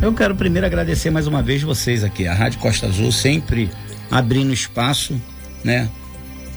Eu 0.02 0.12
quero 0.12 0.34
primeiro 0.34 0.66
agradecer 0.66 1.10
mais 1.10 1.26
uma 1.26 1.42
vez 1.42 1.62
vocês 1.62 2.02
aqui, 2.02 2.26
a 2.26 2.34
Rádio 2.34 2.58
Costa 2.58 2.86
Azul 2.86 3.12
sempre 3.12 3.70
abrindo 4.10 4.52
espaço, 4.52 5.20
né, 5.62 5.88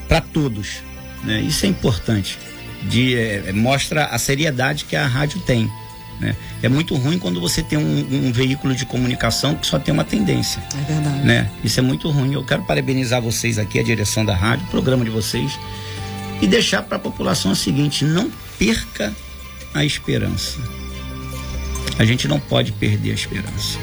para 0.08 0.22
todos, 0.22 0.78
né? 1.24 1.42
Isso 1.42 1.66
é 1.66 1.70
importante 1.70 2.40
de 2.84 3.16
é, 3.16 3.52
mostra 3.54 4.06
a 4.06 4.18
seriedade 4.18 4.86
que 4.86 4.96
a 4.96 5.06
rádio 5.06 5.40
tem. 5.42 5.70
Né? 6.24 6.36
É 6.62 6.70
muito 6.70 6.96
ruim 6.96 7.20
quando 7.20 7.42
você 7.42 7.62
tem 7.62 7.78
um, 7.78 8.28
um, 8.28 8.32
veículo 8.32 8.74
de 8.74 8.86
comunicação 8.86 9.56
que 9.56 9.68
só 9.68 9.78
tem 9.78 9.94
uma 9.94 10.04
tendência. 10.04 10.64
É 10.74 10.94
verdade. 10.94 11.26
Né? 11.26 11.50
Isso 11.64 11.80
é 11.80 11.84
muito 11.84 12.10
ruim. 12.10 12.34
Eu 12.34 12.44
quero 12.44 12.64
parabenizar 12.64 13.22
vocês 13.22 13.60
aqui, 13.60 13.78
a 13.80 13.84
direção 13.84 14.26
da 14.26 14.34
rádio, 14.34 14.66
o 14.66 14.70
programa 14.70 15.04
de 15.04 15.12
vocês, 15.12 15.60
e 16.42 16.48
deixar 16.48 16.82
para 16.84 16.96
a 16.96 17.00
população 17.00 17.52
o 17.52 17.56
seguinte: 17.56 18.06
não 18.06 18.32
perca 18.58 19.14
a 19.74 19.84
esperança. 19.84 20.60
A 22.00 22.06
gente 22.06 22.28
não 22.28 22.40
pode 22.40 22.72
perder 22.72 23.12
a 23.12 23.14
esperança. 23.14 23.78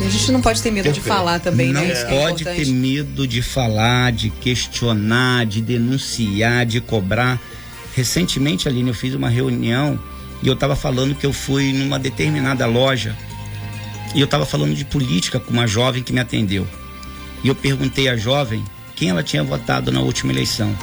E 0.00 0.06
a 0.06 0.10
gente 0.10 0.32
não 0.32 0.40
pode 0.40 0.60
ter 0.62 0.70
medo 0.70 0.90
de 0.90 1.00
falar 1.00 1.38
também, 1.38 1.72
não 1.72 1.80
né? 1.82 1.88
Não 1.88 1.94
é 1.94 2.04
pode 2.04 2.48
é 2.48 2.54
ter 2.54 2.66
medo 2.66 3.28
de 3.28 3.40
falar, 3.40 4.10
de 4.10 4.30
questionar, 4.30 5.46
de 5.46 5.60
denunciar, 5.60 6.66
de 6.66 6.80
cobrar 6.80 7.38
Recentemente, 7.94 8.68
Aline, 8.68 8.88
eu 8.88 8.94
fiz 8.94 9.14
uma 9.14 9.28
reunião 9.28 9.98
e 10.42 10.48
eu 10.48 10.54
estava 10.54 10.74
falando 10.74 11.14
que 11.14 11.24
eu 11.24 11.32
fui 11.32 11.72
numa 11.72 11.98
determinada 11.98 12.66
loja 12.66 13.16
e 14.14 14.20
eu 14.20 14.24
estava 14.24 14.44
falando 14.44 14.74
de 14.74 14.84
política 14.84 15.38
com 15.38 15.52
uma 15.52 15.66
jovem 15.66 16.02
que 16.02 16.12
me 16.12 16.20
atendeu. 16.20 16.66
E 17.42 17.48
eu 17.48 17.54
perguntei 17.54 18.08
à 18.08 18.16
jovem 18.16 18.62
quem 18.94 19.10
ela 19.10 19.22
tinha 19.22 19.42
votado 19.42 19.90
na 19.90 20.00
última 20.00 20.32
eleição. 20.32 20.76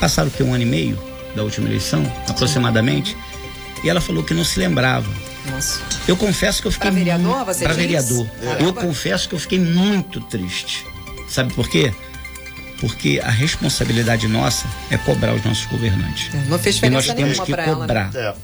Passaram 0.00 0.30
que 0.30 0.42
um 0.42 0.54
ano 0.54 0.62
e 0.62 0.66
meio 0.66 0.98
da 1.36 1.42
última 1.42 1.68
eleição, 1.68 2.02
aproximadamente, 2.28 3.16
e 3.84 3.88
ela 3.88 4.00
falou 4.00 4.24
que 4.24 4.34
não 4.34 4.44
se 4.44 4.58
lembrava. 4.58 5.08
Nossa. 5.50 5.80
Eu 6.06 6.16
confesso 6.16 6.60
que 6.60 6.68
eu 6.68 6.72
fiquei 6.72 6.90
para 6.90 6.98
vereador, 6.98 7.44
você 7.44 7.64
Para 7.64 7.74
vereador. 7.74 8.26
É. 8.42 8.64
Eu 8.64 8.72
confesso 8.72 9.28
que 9.28 9.34
eu 9.34 9.38
fiquei 9.38 9.58
muito 9.58 10.20
triste. 10.22 10.84
Sabe 11.28 11.52
por 11.52 11.68
quê? 11.68 11.92
porque 12.80 13.20
a 13.22 13.30
responsabilidade 13.30 14.28
nossa 14.28 14.66
é 14.90 14.96
cobrar 14.96 15.34
os 15.34 15.44
nossos 15.44 15.66
governantes. 15.66 16.32
É, 16.34 16.48
não 16.48 16.58
fez 16.58 16.76
diferença 16.76 17.06
e 17.06 17.08
nós 17.08 17.16
temos 17.16 17.40
que 17.40 17.52
cobrar. 17.52 18.10
Ela, 18.14 18.32
né? 18.32 18.34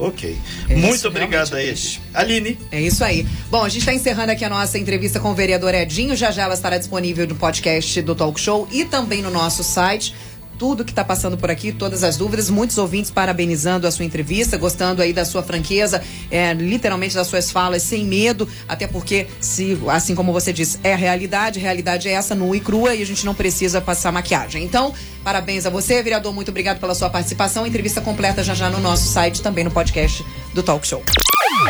Ok. 0.00 0.34
É 0.68 0.76
Muito 0.76 1.06
obrigado 1.06 1.54
a 1.54 1.62
eles. 1.62 2.00
Aline. 2.14 2.58
É 2.72 2.80
isso 2.80 3.04
aí. 3.04 3.26
Bom, 3.50 3.62
a 3.62 3.68
gente 3.68 3.80
está 3.80 3.92
encerrando 3.92 4.32
aqui 4.32 4.42
a 4.44 4.48
nossa 4.48 4.78
entrevista 4.78 5.20
com 5.20 5.30
o 5.30 5.34
vereador 5.34 5.74
Edinho. 5.74 6.16
Já 6.16 6.30
já 6.30 6.44
ela 6.44 6.54
estará 6.54 6.78
disponível 6.78 7.26
no 7.26 7.34
podcast 7.34 8.00
do 8.00 8.14
Talk 8.14 8.40
Show 8.40 8.66
e 8.72 8.86
também 8.86 9.20
no 9.20 9.30
nosso 9.30 9.62
site 9.62 10.14
tudo 10.60 10.84
que 10.84 10.92
está 10.92 11.02
passando 11.02 11.38
por 11.38 11.50
aqui, 11.50 11.72
todas 11.72 12.04
as 12.04 12.18
dúvidas. 12.18 12.50
Muitos 12.50 12.76
ouvintes 12.76 13.10
parabenizando 13.10 13.86
a 13.86 13.90
sua 13.90 14.04
entrevista, 14.04 14.58
gostando 14.58 15.00
aí 15.00 15.10
da 15.10 15.24
sua 15.24 15.42
franqueza, 15.42 16.02
é, 16.30 16.52
literalmente 16.52 17.14
das 17.14 17.26
suas 17.26 17.50
falas, 17.50 17.82
sem 17.82 18.04
medo, 18.04 18.46
até 18.68 18.86
porque, 18.86 19.26
se, 19.40 19.78
assim 19.88 20.14
como 20.14 20.34
você 20.34 20.52
disse, 20.52 20.78
é 20.84 20.92
a 20.92 20.96
realidade, 20.96 21.58
a 21.58 21.62
realidade 21.62 22.08
é 22.08 22.12
essa, 22.12 22.34
nua 22.34 22.54
e 22.54 22.60
crua, 22.60 22.94
e 22.94 23.00
a 23.00 23.06
gente 23.06 23.24
não 23.24 23.34
precisa 23.34 23.80
passar 23.80 24.12
maquiagem. 24.12 24.62
Então, 24.62 24.92
parabéns 25.24 25.64
a 25.64 25.70
você, 25.70 26.02
vereador, 26.02 26.34
muito 26.34 26.50
obrigado 26.50 26.78
pela 26.78 26.94
sua 26.94 27.08
participação. 27.08 27.66
Entrevista 27.66 28.02
completa 28.02 28.44
já 28.44 28.52
já 28.52 28.68
no 28.68 28.80
nosso 28.80 29.08
site, 29.08 29.40
também 29.40 29.64
no 29.64 29.70
podcast 29.70 30.22
do 30.52 30.62
Talk 30.62 30.86
Show. 30.86 31.02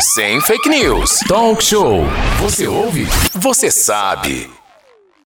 Sem 0.01 0.41
fake 0.41 0.68
news. 0.68 1.20
Talk 1.28 1.62
show. 1.62 2.05
Você 2.41 2.66
ouve? 2.66 3.07
Você 3.34 3.70
sabe. 3.70 4.60